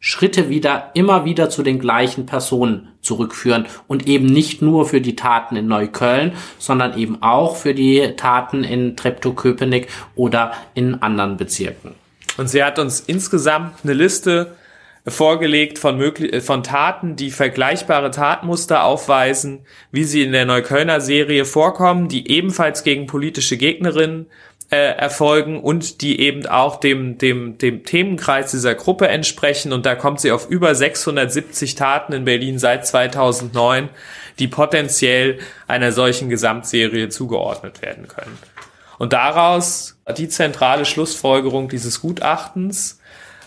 Schritte 0.00 0.48
wieder, 0.48 0.90
immer 0.94 1.24
wieder 1.24 1.50
zu 1.50 1.62
den 1.62 1.78
gleichen 1.78 2.26
Personen 2.26 2.89
zurückführen 3.02 3.66
und 3.88 4.06
eben 4.06 4.26
nicht 4.26 4.62
nur 4.62 4.86
für 4.86 5.00
die 5.00 5.16
Taten 5.16 5.56
in 5.56 5.66
Neukölln, 5.66 6.32
sondern 6.58 6.98
eben 6.98 7.22
auch 7.22 7.56
für 7.56 7.74
die 7.74 8.14
Taten 8.16 8.64
in 8.64 8.96
Treptow-Köpenick 8.96 9.88
oder 10.14 10.52
in 10.74 11.02
anderen 11.02 11.36
Bezirken. 11.36 11.94
Und 12.36 12.48
sie 12.48 12.62
hat 12.62 12.78
uns 12.78 13.00
insgesamt 13.00 13.76
eine 13.82 13.94
Liste 13.94 14.56
vorgelegt 15.06 15.78
von, 15.78 15.96
möglich 15.96 16.42
von 16.42 16.62
Taten, 16.62 17.16
die 17.16 17.30
vergleichbare 17.30 18.10
Tatmuster 18.10 18.84
aufweisen, 18.84 19.60
wie 19.90 20.04
sie 20.04 20.22
in 20.22 20.32
der 20.32 20.44
Neuköllner 20.44 21.00
Serie 21.00 21.44
vorkommen, 21.44 22.08
die 22.08 22.30
ebenfalls 22.30 22.84
gegen 22.84 23.06
politische 23.06 23.56
Gegnerinnen 23.56 24.26
äh, 24.70 24.76
erfolgen 24.76 25.60
und 25.60 26.00
die 26.00 26.20
eben 26.20 26.46
auch 26.46 26.76
dem, 26.78 27.18
dem, 27.18 27.58
dem 27.58 27.84
Themenkreis 27.84 28.52
dieser 28.52 28.74
Gruppe 28.74 29.08
entsprechen. 29.08 29.72
Und 29.72 29.84
da 29.84 29.96
kommt 29.96 30.20
sie 30.20 30.30
auf 30.30 30.48
über 30.48 30.74
670 30.74 31.74
Taten 31.74 32.12
in 32.12 32.24
Berlin 32.24 32.58
seit 32.58 32.86
2009, 32.86 33.88
die 34.38 34.48
potenziell 34.48 35.38
einer 35.66 35.90
solchen 35.90 36.28
Gesamtserie 36.28 37.08
zugeordnet 37.08 37.82
werden 37.82 38.06
können. 38.06 38.38
Und 38.98 39.12
daraus 39.12 39.96
die 40.16 40.28
zentrale 40.28 40.84
Schlussfolgerung 40.84 41.68
dieses 41.68 42.00
Gutachtens. 42.00 43.00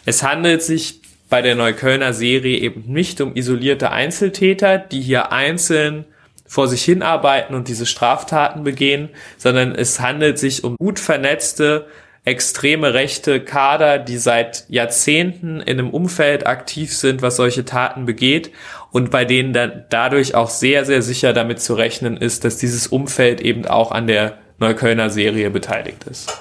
Es 0.06 0.24
handelt 0.24 0.62
sich 0.62 1.02
bei 1.30 1.42
der 1.42 1.56
Neuköllner 1.56 2.14
Serie 2.14 2.58
eben 2.58 2.84
nicht 2.92 3.22
um 3.22 3.36
isolierte 3.36 3.92
Einzeltäter, 3.92 4.78
die 4.78 5.02
hier 5.02 5.32
einzeln 5.32 6.06
vor 6.54 6.68
sich 6.68 6.84
hinarbeiten 6.84 7.56
und 7.56 7.68
diese 7.68 7.88
Straftaten 7.88 8.64
begehen, 8.64 9.10
sondern 9.38 9.74
es 9.74 10.00
handelt 10.00 10.38
sich 10.38 10.64
um 10.64 10.76
gut 10.78 11.00
vernetzte, 11.00 11.88
extreme 12.26 12.94
rechte 12.94 13.40
Kader, 13.40 13.98
die 13.98 14.18
seit 14.18 14.66
Jahrzehnten 14.70 15.62
in 15.62 15.80
einem 15.80 15.90
Umfeld 15.90 16.46
aktiv 16.46 16.96
sind, 16.96 17.24
was 17.24 17.38
solche 17.38 17.66
Taten 17.66 18.06
begeht 18.06 18.52
und 18.92 19.10
bei 19.10 19.26
denen 19.26 19.52
dann 19.52 19.86
dadurch 19.90 20.36
auch 20.36 20.52
sehr, 20.52 20.86
sehr 20.86 21.02
sicher 21.02 21.34
damit 21.34 21.60
zu 21.60 21.74
rechnen 21.74 22.18
ist, 22.18 22.46
dass 22.46 22.58
dieses 22.58 22.86
Umfeld 22.86 23.42
eben 23.42 23.66
auch 23.66 23.92
an 23.92 24.06
der 24.06 24.38
Neuköllner 24.60 25.10
Serie 25.10 25.50
beteiligt 25.50 26.04
ist. 26.04 26.40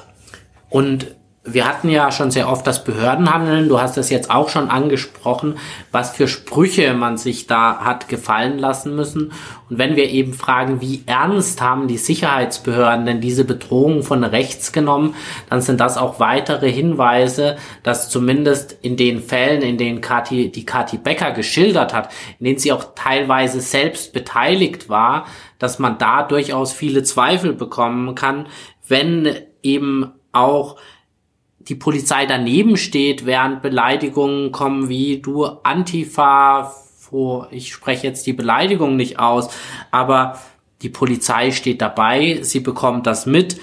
Und 0.69 1.07
wir 1.45 1.67
hatten 1.67 1.89
ja 1.89 2.13
schon 2.13 2.31
sehr 2.31 2.49
oft 2.49 2.65
das 2.69 2.85
Behördenhandeln. 2.85 3.69
Du 3.69 3.81
hast 3.81 3.99
es 3.99 4.11
jetzt 4.11 4.31
auch 4.31 4.49
schon 4.49 4.71
angesprochen, 4.71 5.59
was 5.91 6.11
für 6.15 6.29
Sprüche 6.29 6.95
man 6.95 7.17
sich 7.19 7.49
da 7.49 7.79
hat 7.79 8.09
gefallen 8.09 8.61
lassen 8.61 8.95
müssen. 8.95 9.33
Und 9.69 9.79
wenn 9.79 9.97
wir 9.97 10.09
eben 10.09 10.35
fragen, 10.35 10.81
wie 10.81 11.03
ernst 11.07 11.61
haben 11.61 11.89
die 11.89 11.99
Sicherheitsbehörden 11.99 13.07
denn 13.07 13.21
diese 13.21 13.45
Bedrohung 13.45 14.05
von 14.05 14.23
rechts 14.23 14.71
genommen, 14.71 15.17
dann 15.51 15.61
sind 15.63 15.81
das 15.81 15.99
auch 15.99 16.21
weitere 16.21 16.71
Hinweise, 16.71 17.57
dass 17.83 18.09
zumindest 18.09 18.79
in 18.81 18.97
den 18.97 19.21
Fällen, 19.21 19.63
in 19.63 19.79
denen 19.79 20.01
Kati, 20.01 20.53
die 20.53 20.65
Kati 20.65 20.97
Becker 20.97 21.33
geschildert 21.33 21.93
hat, 21.93 22.11
in 22.39 22.45
denen 22.45 22.59
sie 22.61 22.71
auch 22.71 22.95
teilweise 22.95 23.61
selbst 23.61 24.13
beteiligt 24.13 24.89
war, 24.89 25.27
dass 25.59 25.81
man 25.81 25.99
da 25.99 26.23
durchaus 26.23 26.73
viele 26.73 27.03
Zweifel 27.03 27.53
bekommen 27.53 28.15
kann, 28.15 28.47
wenn 28.87 29.29
eben 29.65 30.13
auch 30.31 30.77
die 31.69 31.75
Polizei 31.75 32.27
daneben 32.27 32.77
steht, 32.77 33.27
während 33.27 33.63
Beleidigungen 33.63 34.53
kommen 34.53 34.89
wie 34.89 35.21
du 35.21 35.45
Antifa, 35.45 36.75
wo 37.11 37.47
ich 37.51 37.73
spreche 37.73 38.07
jetzt 38.07 38.27
die 38.27 38.33
Beleidigung 38.33 38.97
nicht 38.97 39.19
aus, 39.19 39.49
aber 39.91 40.39
die 40.81 40.89
Polizei 40.89 41.53
steht 41.53 41.81
dabei, 41.81 42.41
sie 42.43 42.61
bekommt 42.61 43.07
das 43.07 43.27
mit, 43.27 43.61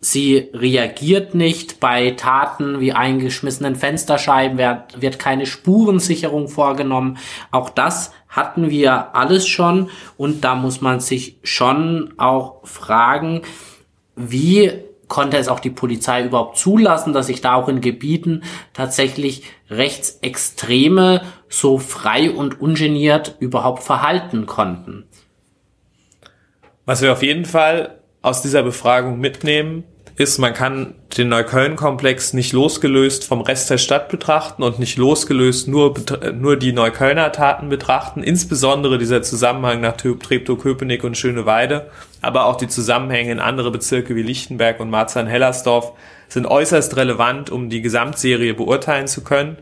sie 0.00 0.50
reagiert 0.54 1.34
nicht 1.34 1.78
bei 1.80 2.12
Taten 2.12 2.80
wie 2.80 2.92
eingeschmissenen 2.92 3.76
Fensterscheiben, 3.76 4.58
wird, 4.58 5.00
wird 5.00 5.18
keine 5.18 5.46
Spurensicherung 5.46 6.48
vorgenommen. 6.48 7.18
Auch 7.50 7.70
das 7.70 8.12
hatten 8.28 8.70
wir 8.70 9.14
alles 9.14 9.46
schon 9.46 9.90
und 10.16 10.42
da 10.42 10.54
muss 10.54 10.80
man 10.80 11.00
sich 11.00 11.38
schon 11.42 12.14
auch 12.16 12.66
fragen, 12.66 13.42
wie 14.16 14.72
konnte 15.12 15.36
es 15.36 15.48
auch 15.48 15.60
die 15.60 15.68
Polizei 15.68 16.24
überhaupt 16.24 16.56
zulassen, 16.56 17.12
dass 17.12 17.26
sich 17.26 17.42
da 17.42 17.52
auch 17.52 17.68
in 17.68 17.82
Gebieten 17.82 18.44
tatsächlich 18.72 19.42
Rechtsextreme 19.68 21.20
so 21.50 21.76
frei 21.76 22.30
und 22.30 22.62
ungeniert 22.62 23.36
überhaupt 23.38 23.82
verhalten 23.82 24.46
konnten. 24.46 25.04
Was 26.86 27.02
wir 27.02 27.12
auf 27.12 27.22
jeden 27.22 27.44
Fall 27.44 28.00
aus 28.22 28.40
dieser 28.40 28.62
Befragung 28.62 29.20
mitnehmen, 29.20 29.84
ist, 30.16 30.38
man 30.38 30.52
kann 30.52 30.94
den 31.16 31.28
Neukölln-Komplex 31.28 32.34
nicht 32.34 32.52
losgelöst 32.52 33.24
vom 33.24 33.40
Rest 33.40 33.70
der 33.70 33.78
Stadt 33.78 34.08
betrachten 34.08 34.62
und 34.62 34.78
nicht 34.78 34.98
losgelöst 34.98 35.68
nur, 35.68 35.94
nur 36.34 36.56
die 36.56 36.72
Neuköllner 36.72 37.32
Taten 37.32 37.68
betrachten, 37.68 38.22
insbesondere 38.22 38.98
dieser 38.98 39.22
Zusammenhang 39.22 39.80
nach 39.80 39.96
Treptow-Köpenick 39.96 41.04
und 41.04 41.16
Schöneweide, 41.16 41.90
aber 42.20 42.46
auch 42.46 42.56
die 42.56 42.68
Zusammenhänge 42.68 43.32
in 43.32 43.40
andere 43.40 43.70
Bezirke 43.70 44.14
wie 44.14 44.22
Lichtenberg 44.22 44.80
und 44.80 44.90
Marzahn-Hellersdorf 44.90 45.92
sind 46.28 46.46
äußerst 46.46 46.96
relevant, 46.96 47.50
um 47.50 47.70
die 47.70 47.82
Gesamtserie 47.82 48.54
beurteilen 48.54 49.06
zu 49.06 49.22
können. 49.22 49.56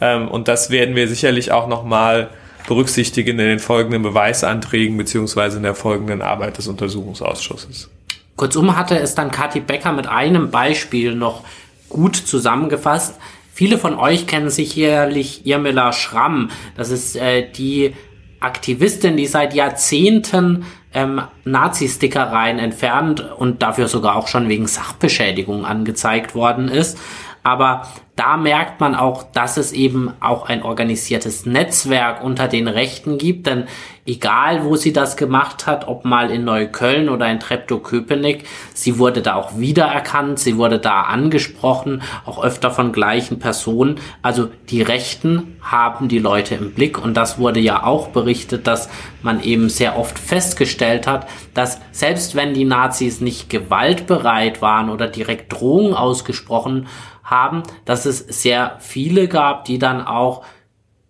Ähm, 0.00 0.28
und 0.28 0.48
das 0.48 0.70
werden 0.70 0.94
wir 0.94 1.08
sicherlich 1.08 1.52
auch 1.52 1.68
nochmal 1.68 2.30
berücksichtigen 2.68 3.38
in 3.38 3.46
den 3.46 3.58
folgenden 3.58 4.02
Beweisanträgen 4.02 4.96
beziehungsweise 4.96 5.56
in 5.56 5.62
der 5.62 5.74
folgenden 5.74 6.22
Arbeit 6.22 6.58
des 6.58 6.68
Untersuchungsausschusses. 6.68 7.90
Kurzum 8.38 8.76
hatte 8.76 8.98
es 8.98 9.14
dann 9.14 9.30
Kathi 9.30 9.60
Becker 9.60 9.92
mit 9.92 10.06
einem 10.06 10.50
Beispiel 10.50 11.14
noch 11.14 11.42
gut 11.90 12.16
zusammengefasst. 12.16 13.18
Viele 13.52 13.76
von 13.76 13.98
euch 13.98 14.26
kennen 14.26 14.48
sicherlich 14.48 15.44
Irmela 15.44 15.92
Schramm. 15.92 16.50
Das 16.76 16.90
ist 16.90 17.16
äh, 17.16 17.50
die 17.50 17.94
Aktivistin, 18.40 19.16
die 19.16 19.26
seit 19.26 19.54
Jahrzehnten 19.54 20.64
ähm, 20.94 21.20
Nazi-Stickereien 21.44 22.60
entfernt 22.60 23.20
und 23.20 23.62
dafür 23.62 23.88
sogar 23.88 24.14
auch 24.14 24.28
schon 24.28 24.48
wegen 24.48 24.68
Sachbeschädigung 24.68 25.64
angezeigt 25.64 26.36
worden 26.36 26.68
ist. 26.68 26.96
Aber 27.42 27.88
da 28.14 28.36
merkt 28.36 28.80
man 28.80 28.94
auch, 28.94 29.24
dass 29.32 29.56
es 29.56 29.72
eben 29.72 30.12
auch 30.20 30.48
ein 30.48 30.62
organisiertes 30.62 31.46
Netzwerk 31.46 32.22
unter 32.22 32.46
den 32.46 32.68
Rechten 32.68 33.18
gibt, 33.18 33.46
denn 33.46 33.64
egal 34.08 34.64
wo 34.64 34.74
sie 34.74 34.94
das 34.94 35.18
gemacht 35.18 35.66
hat, 35.66 35.86
ob 35.86 36.06
mal 36.06 36.30
in 36.30 36.44
Neukölln 36.44 37.10
oder 37.10 37.30
in 37.30 37.40
Treptow-Köpenick, 37.40 38.44
sie 38.72 38.98
wurde 38.98 39.20
da 39.20 39.34
auch 39.34 39.58
wiedererkannt, 39.58 40.38
sie 40.38 40.56
wurde 40.56 40.78
da 40.78 41.02
angesprochen, 41.02 42.02
auch 42.24 42.42
öfter 42.42 42.70
von 42.70 42.92
gleichen 42.92 43.38
Personen. 43.38 44.00
Also 44.22 44.48
die 44.70 44.80
Rechten 44.80 45.58
haben 45.60 46.08
die 46.08 46.18
Leute 46.18 46.54
im 46.54 46.72
Blick 46.72 46.98
und 46.98 47.14
das 47.18 47.38
wurde 47.38 47.60
ja 47.60 47.84
auch 47.84 48.08
berichtet, 48.08 48.66
dass 48.66 48.88
man 49.20 49.42
eben 49.42 49.68
sehr 49.68 49.98
oft 49.98 50.18
festgestellt 50.18 51.06
hat, 51.06 51.28
dass 51.52 51.78
selbst 51.92 52.34
wenn 52.34 52.54
die 52.54 52.64
Nazis 52.64 53.20
nicht 53.20 53.50
gewaltbereit 53.50 54.62
waren 54.62 54.88
oder 54.88 55.06
direkt 55.06 55.52
Drohungen 55.52 55.92
ausgesprochen 55.92 56.86
haben, 57.22 57.62
dass 57.84 58.06
es 58.06 58.20
sehr 58.20 58.76
viele 58.78 59.28
gab, 59.28 59.66
die 59.66 59.78
dann 59.78 60.00
auch 60.00 60.44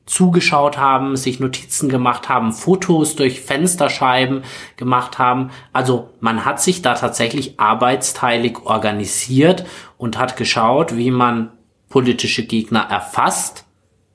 zugeschaut 0.09 0.79
haben, 0.79 1.17
sich 1.17 1.39
Notizen 1.39 1.89
gemacht 1.89 2.29
haben, 2.29 2.53
Fotos 2.53 3.15
durch 3.15 3.41
Fensterscheiben 3.41 4.43
gemacht 4.77 5.19
haben. 5.19 5.51
Also 5.73 6.11
man 6.21 6.45
hat 6.45 6.61
sich 6.61 6.83
da 6.83 6.95
tatsächlich 6.95 7.61
arbeitsteilig 7.61 8.59
organisiert 8.65 9.67
und 9.99 10.19
hat 10.19 10.37
geschaut, 10.37 10.97
wie 10.97 11.11
man 11.11 11.53
politische 11.89 12.45
Gegner 12.45 12.87
erfasst 12.91 13.67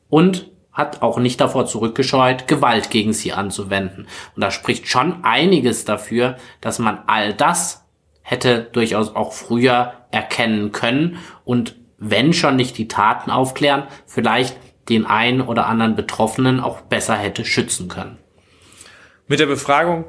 und 0.10 0.50
hat 0.72 1.04
auch 1.04 1.20
nicht 1.20 1.40
davor 1.40 1.68
zurückgescheut, 1.68 2.48
Gewalt 2.48 2.90
gegen 2.90 3.14
sie 3.14 3.32
anzuwenden. 3.32 4.08
Und 4.36 4.42
da 4.42 4.50
spricht 4.50 4.88
schon 4.88 5.24
einiges 5.24 5.86
dafür, 5.86 6.38
dass 6.62 6.80
man 6.80 7.00
all 7.06 7.34
das 7.34 7.86
hätte 8.24 8.68
durchaus 8.72 9.16
auch 9.16 9.34
früher 9.34 9.94
erkennen 10.10 10.72
können 10.72 11.20
und 11.46 11.76
wenn 12.06 12.34
schon 12.34 12.56
nicht 12.58 12.78
die 12.78 12.88
Taten 12.88 13.32
aufklären, 13.32 13.84
vielleicht 14.06 14.58
den 14.90 15.06
einen 15.06 15.42
oder 15.42 15.68
anderen 15.68 15.96
Betroffenen 15.96 16.60
auch 16.60 16.82
besser 16.82 17.16
hätte 17.16 17.46
schützen 17.46 17.88
können. 17.88 18.18
Mit 19.28 19.40
der 19.40 19.46
Befragung 19.46 20.06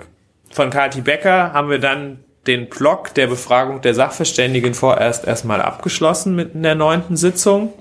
von 0.51 0.71
Kati 0.71 1.01
Becker 1.01 1.53
haben 1.53 1.71
wir 1.71 1.79
dann 1.79 2.21
den 2.47 2.69
Block 2.69 3.15
der 3.15 3.27
Befragung 3.27 3.81
der 3.81 3.95
Sachverständigen 3.95 4.75
vorerst 4.75 5.27
erstmal 5.27 5.63
abgeschlossen 5.63 6.35
mit 6.35 6.55
in 6.55 6.63
der 6.63 6.75
neunten 6.75 7.17
Sitzung. 7.17 7.73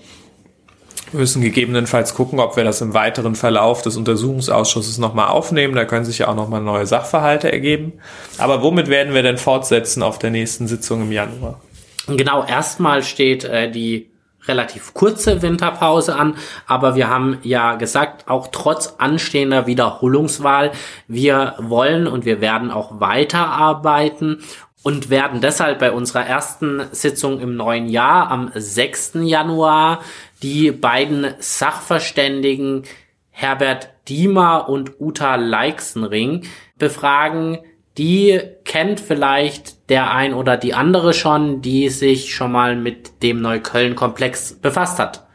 Wir 1.11 1.19
müssen 1.19 1.43
gegebenenfalls 1.43 2.15
gucken, 2.15 2.39
ob 2.39 2.55
wir 2.55 2.63
das 2.63 2.81
im 2.81 2.95
weiteren 2.95 3.35
Verlauf 3.35 3.83
des 3.83 3.97
Untersuchungsausschusses 3.97 4.97
nochmal 4.97 5.27
aufnehmen. 5.27 5.75
Da 5.75 5.85
können 5.85 6.05
sich 6.05 6.19
ja 6.19 6.27
auch 6.27 6.35
nochmal 6.35 6.61
neue 6.61 6.87
Sachverhalte 6.87 7.51
ergeben. 7.51 7.93
Aber 8.39 8.63
womit 8.63 8.87
werden 8.87 9.13
wir 9.13 9.21
denn 9.21 9.37
fortsetzen 9.37 10.01
auf 10.01 10.17
der 10.17 10.31
nächsten 10.31 10.67
Sitzung 10.67 11.03
im 11.03 11.11
Januar? 11.11 11.61
Genau, 12.07 12.43
erstmal 12.43 13.03
steht 13.03 13.43
äh, 13.43 13.69
die 13.69 14.09
relativ 14.47 14.93
kurze 14.93 15.41
Winterpause 15.41 16.15
an, 16.15 16.35
aber 16.67 16.95
wir 16.95 17.09
haben 17.09 17.37
ja 17.43 17.75
gesagt, 17.75 18.27
auch 18.27 18.47
trotz 18.51 18.95
anstehender 18.97 19.67
Wiederholungswahl, 19.67 20.71
wir 21.07 21.55
wollen 21.59 22.07
und 22.07 22.25
wir 22.25 22.41
werden 22.41 22.71
auch 22.71 22.99
weiterarbeiten 22.99 24.43
und 24.83 25.09
werden 25.09 25.39
deshalb 25.41 25.79
bei 25.79 25.91
unserer 25.91 26.25
ersten 26.25 26.81
Sitzung 26.91 27.39
im 27.39 27.55
neuen 27.55 27.87
Jahr 27.87 28.29
am 28.29 28.51
6. 28.53 29.13
Januar 29.23 30.01
die 30.41 30.71
beiden 30.71 31.33
Sachverständigen 31.39 32.83
Herbert 33.31 33.89
Diemer 34.07 34.67
und 34.69 34.99
Uta 34.99 35.35
Leixenring 35.35 36.45
befragen, 36.77 37.59
die 37.97 38.39
kennt 38.65 38.99
vielleicht 38.99 39.89
der 39.89 40.11
ein 40.11 40.33
oder 40.33 40.57
die 40.57 40.73
andere 40.73 41.13
schon, 41.13 41.61
die 41.61 41.89
sich 41.89 42.33
schon 42.33 42.51
mal 42.51 42.75
mit 42.75 43.21
dem 43.21 43.41
Neukölln-Komplex 43.41 44.53
befasst 44.61 44.99
hat. 44.99 45.25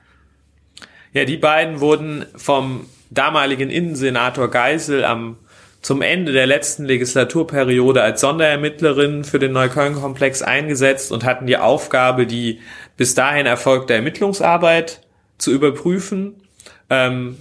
Ja, 1.12 1.24
die 1.24 1.36
beiden 1.36 1.80
wurden 1.80 2.26
vom 2.34 2.86
damaligen 3.10 3.70
Innensenator 3.70 4.50
Geisel 4.50 5.04
am 5.04 5.36
zum 5.80 6.02
Ende 6.02 6.32
der 6.32 6.46
letzten 6.46 6.84
Legislaturperiode 6.84 8.02
als 8.02 8.20
Sonderermittlerin 8.20 9.22
für 9.22 9.38
den 9.38 9.52
Neukölln-Komplex 9.52 10.42
eingesetzt 10.42 11.12
und 11.12 11.24
hatten 11.24 11.46
die 11.46 11.56
Aufgabe, 11.56 12.26
die 12.26 12.60
bis 12.96 13.14
dahin 13.14 13.46
erfolgte 13.46 13.94
Ermittlungsarbeit 13.94 15.00
zu 15.38 15.52
überprüfen 15.52 16.42
ähm, 16.90 17.38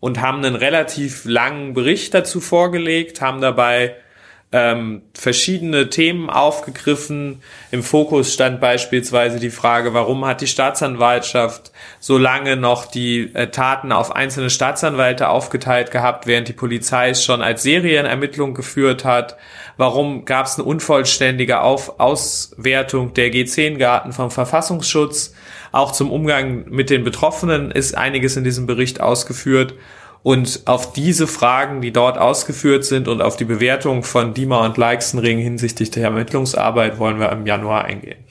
und 0.00 0.20
haben 0.22 0.38
einen 0.38 0.56
relativ 0.56 1.26
langen 1.26 1.74
Bericht 1.74 2.14
dazu 2.14 2.40
vorgelegt, 2.40 3.20
haben 3.20 3.42
dabei 3.42 3.96
ähm, 4.52 5.02
verschiedene 5.12 5.90
Themen 5.90 6.30
aufgegriffen. 6.30 7.42
Im 7.72 7.82
Fokus 7.82 8.32
stand 8.32 8.60
beispielsweise 8.60 9.40
die 9.40 9.50
Frage, 9.50 9.92
warum 9.92 10.24
hat 10.24 10.40
die 10.40 10.46
Staatsanwaltschaft 10.46 11.72
so 11.98 12.16
lange 12.16 12.56
noch 12.56 12.86
die 12.86 13.34
äh, 13.34 13.48
Taten 13.48 13.90
auf 13.90 14.14
einzelne 14.14 14.48
Staatsanwälte 14.48 15.28
aufgeteilt 15.28 15.90
gehabt, 15.90 16.26
während 16.26 16.46
die 16.46 16.52
Polizei 16.52 17.10
es 17.10 17.24
schon 17.24 17.42
als 17.42 17.64
Serienermittlung 17.64 18.54
geführt 18.54 19.04
hat? 19.04 19.36
Warum 19.76 20.24
gab 20.24 20.46
es 20.46 20.54
eine 20.54 20.64
unvollständige 20.64 21.60
auf 21.60 21.98
Auswertung 21.98 23.14
der 23.14 23.32
G10-Garten 23.32 24.12
vom 24.12 24.30
Verfassungsschutz? 24.30 25.34
Auch 25.72 25.90
zum 25.92 26.10
Umgang 26.10 26.64
mit 26.70 26.88
den 26.88 27.04
Betroffenen 27.04 27.72
ist 27.72 27.96
einiges 27.96 28.36
in 28.36 28.44
diesem 28.44 28.66
Bericht 28.66 29.00
ausgeführt. 29.00 29.74
Und 30.26 30.62
auf 30.64 30.92
diese 30.92 31.28
Fragen, 31.28 31.80
die 31.80 31.92
dort 31.92 32.18
ausgeführt 32.18 32.84
sind 32.84 33.06
und 33.06 33.22
auf 33.22 33.36
die 33.36 33.44
Bewertung 33.44 34.02
von 34.02 34.34
Dima 34.34 34.66
und 34.66 34.76
Leixenring 34.76 35.38
hinsichtlich 35.38 35.92
der 35.92 36.02
Ermittlungsarbeit 36.02 36.98
wollen 36.98 37.20
wir 37.20 37.30
im 37.30 37.46
Januar 37.46 37.84
eingehen. 37.84 38.24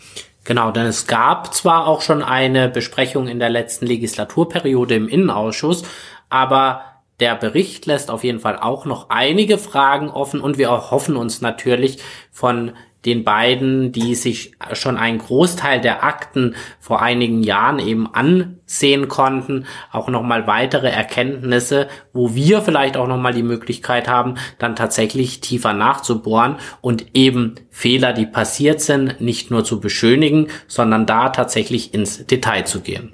Genau, 0.43 0.71
denn 0.71 0.87
es 0.87 1.07
gab 1.07 1.53
zwar 1.53 1.87
auch 1.87 2.01
schon 2.01 2.21
eine 2.21 2.67
Besprechung 2.67 3.29
in 3.29 3.39
der 3.39 3.49
letzten 3.49 3.85
Legislaturperiode 3.85 4.93
im 4.93 5.07
Innenausschuss, 5.07 5.83
aber 6.27 6.81
der 7.19 7.35
Bericht 7.35 7.85
lässt 7.85 8.11
auf 8.11 8.23
jeden 8.23 8.39
Fall 8.39 8.59
auch 8.59 8.85
noch 8.85 9.09
einige 9.09 9.57
Fragen 9.57 10.09
offen 10.09 10.41
und 10.41 10.57
wir 10.57 10.67
erhoffen 10.67 11.15
uns 11.15 11.41
natürlich 11.41 11.99
von 12.31 12.73
den 13.05 13.23
beiden, 13.23 13.91
die 13.91 14.15
sich 14.15 14.53
schon 14.73 14.97
einen 14.97 15.19
Großteil 15.19 15.79
der 15.79 16.03
Akten 16.03 16.55
vor 16.79 17.01
einigen 17.01 17.43
Jahren 17.43 17.79
eben 17.79 18.11
ansehen 18.13 19.07
konnten, 19.07 19.67
auch 19.91 20.09
nochmal 20.09 20.47
weitere 20.47 20.89
Erkenntnisse, 20.89 21.87
wo 22.13 22.33
wir 22.33 22.61
vielleicht 22.61 22.97
auch 22.97 23.07
nochmal 23.07 23.33
die 23.33 23.43
Möglichkeit 23.43 24.07
haben, 24.07 24.35
dann 24.57 24.75
tatsächlich 24.75 25.39
tiefer 25.39 25.73
nachzubohren 25.73 26.55
und 26.81 27.15
eben 27.15 27.55
Fehler, 27.69 28.11
die 28.11 28.25
passiert 28.25 28.81
sind, 28.81 29.21
nicht 29.21 29.51
nur 29.51 29.63
zu 29.63 29.79
beschönigen, 29.79 30.47
sondern 30.67 31.05
da 31.05 31.29
tatsächlich 31.29 31.93
ins 31.93 32.25
Detail 32.25 32.65
zu 32.65 32.81
gehen. 32.81 33.13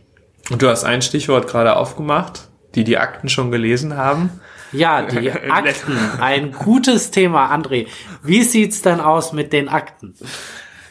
Und 0.50 0.62
du 0.62 0.70
hast 0.70 0.86
ein 0.86 1.02
Stichwort 1.02 1.48
gerade 1.48 1.76
aufgemacht, 1.76 2.51
die 2.76 2.84
die 2.84 2.98
Akten 2.98 3.30
schon 3.30 3.52
gelesen 3.52 3.98
haben. 3.98 4.30
Ja, 4.72 5.02
die 5.02 5.32
Akten. 5.50 5.98
Ein 6.20 6.52
gutes 6.52 7.12
Thema, 7.12 7.54
André. 7.54 7.88
Wie 8.24 8.44
sieht's 8.44 8.82
denn 8.82 9.00
aus 9.00 9.34
mit 9.34 9.54
den 9.54 9.70
Akten? 9.70 10.14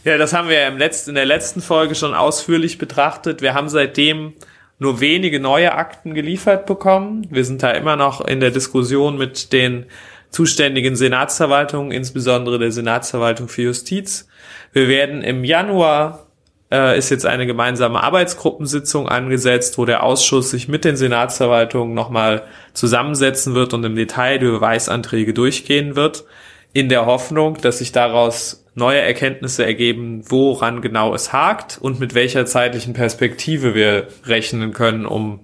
Ja, 0.04 0.16
das 0.18 0.32
haben 0.32 0.48
wir 0.48 0.66
im 0.66 0.78
letzten, 0.78 1.10
in 1.10 1.16
der 1.16 1.26
letzten 1.26 1.60
Folge 1.60 1.94
schon 1.94 2.14
ausführlich 2.14 2.78
betrachtet. 2.78 3.42
Wir 3.42 3.54
haben 3.54 3.68
seitdem 3.68 4.34
nur 4.78 5.00
wenige 5.00 5.40
neue 5.40 5.74
Akten 5.74 6.14
geliefert 6.14 6.66
bekommen. 6.66 7.26
Wir 7.30 7.44
sind 7.44 7.62
da 7.62 7.70
immer 7.72 7.96
noch 7.96 8.22
in 8.22 8.40
der 8.40 8.50
Diskussion 8.50 9.18
mit 9.18 9.52
den 9.52 9.86
zuständigen 10.30 10.96
Senatsverwaltungen, 10.96 11.92
insbesondere 11.92 12.58
der 12.58 12.72
Senatsverwaltung 12.72 13.48
für 13.48 13.62
Justiz. 13.62 14.26
Wir 14.72 14.88
werden 14.88 15.22
im 15.22 15.44
Januar 15.44 16.29
äh, 16.70 16.96
ist 16.96 17.10
jetzt 17.10 17.26
eine 17.26 17.46
gemeinsame 17.46 18.02
Arbeitsgruppensitzung 18.02 19.08
angesetzt, 19.08 19.78
wo 19.78 19.84
der 19.84 20.02
Ausschuss 20.02 20.50
sich 20.50 20.68
mit 20.68 20.84
den 20.84 20.96
Senatsverwaltungen 20.96 21.94
nochmal 21.94 22.44
zusammensetzen 22.72 23.54
wird 23.54 23.74
und 23.74 23.84
im 23.84 23.96
Detail 23.96 24.38
die 24.38 24.46
Beweisanträge 24.46 25.34
durchgehen 25.34 25.96
wird. 25.96 26.24
in 26.72 26.88
der 26.88 27.04
Hoffnung, 27.04 27.56
dass 27.60 27.78
sich 27.78 27.90
daraus 27.90 28.64
neue 28.74 29.00
Erkenntnisse 29.00 29.64
ergeben, 29.64 30.22
woran 30.28 30.82
genau 30.82 31.12
es 31.14 31.32
hakt 31.32 31.78
und 31.80 31.98
mit 31.98 32.14
welcher 32.14 32.46
zeitlichen 32.46 32.92
Perspektive 32.92 33.74
wir 33.74 34.06
rechnen 34.24 34.72
können, 34.72 35.04
um 35.04 35.40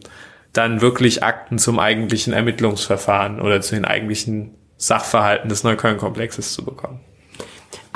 dann 0.53 0.81
wirklich 0.81 1.23
Akten 1.23 1.59
zum 1.59 1.79
eigentlichen 1.79 2.33
Ermittlungsverfahren 2.33 3.41
oder 3.41 3.61
zu 3.61 3.75
den 3.75 3.85
eigentlichen 3.85 4.55
Sachverhalten 4.77 5.49
des 5.49 5.65
Neukölln-Komplexes 5.65 6.53
zu 6.53 6.65
bekommen. 6.65 7.01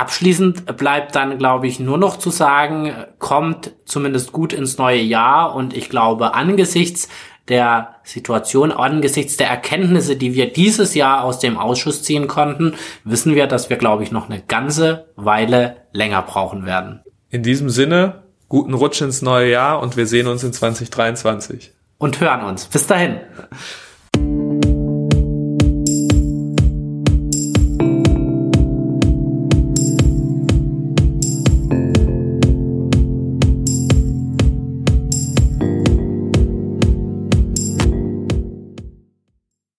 Abschließend 0.00 0.78
bleibt 0.78 1.14
dann, 1.14 1.36
glaube 1.36 1.66
ich, 1.66 1.78
nur 1.78 1.98
noch 1.98 2.16
zu 2.16 2.30
sagen, 2.30 2.94
kommt 3.18 3.72
zumindest 3.84 4.32
gut 4.32 4.54
ins 4.54 4.78
neue 4.78 5.02
Jahr 5.02 5.54
und 5.54 5.76
ich 5.76 5.90
glaube, 5.90 6.32
angesichts 6.32 7.10
der 7.48 7.96
Situation, 8.02 8.72
angesichts 8.72 9.36
der 9.36 9.48
Erkenntnisse, 9.48 10.16
die 10.16 10.32
wir 10.32 10.50
dieses 10.50 10.94
Jahr 10.94 11.22
aus 11.22 11.38
dem 11.38 11.58
Ausschuss 11.58 12.02
ziehen 12.02 12.28
konnten, 12.28 12.76
wissen 13.04 13.34
wir, 13.34 13.46
dass 13.46 13.68
wir, 13.68 13.76
glaube 13.76 14.02
ich, 14.02 14.10
noch 14.10 14.30
eine 14.30 14.40
ganze 14.40 15.04
Weile 15.16 15.76
länger 15.92 16.22
brauchen 16.22 16.64
werden. 16.64 17.00
In 17.28 17.42
diesem 17.42 17.68
Sinne, 17.68 18.22
guten 18.48 18.72
Rutsch 18.72 19.02
ins 19.02 19.20
neue 19.20 19.50
Jahr 19.50 19.82
und 19.82 19.98
wir 19.98 20.06
sehen 20.06 20.28
uns 20.28 20.42
in 20.42 20.54
2023. 20.54 21.72
Und 21.98 22.20
hören 22.22 22.44
uns. 22.44 22.64
Bis 22.68 22.86
dahin. 22.86 23.20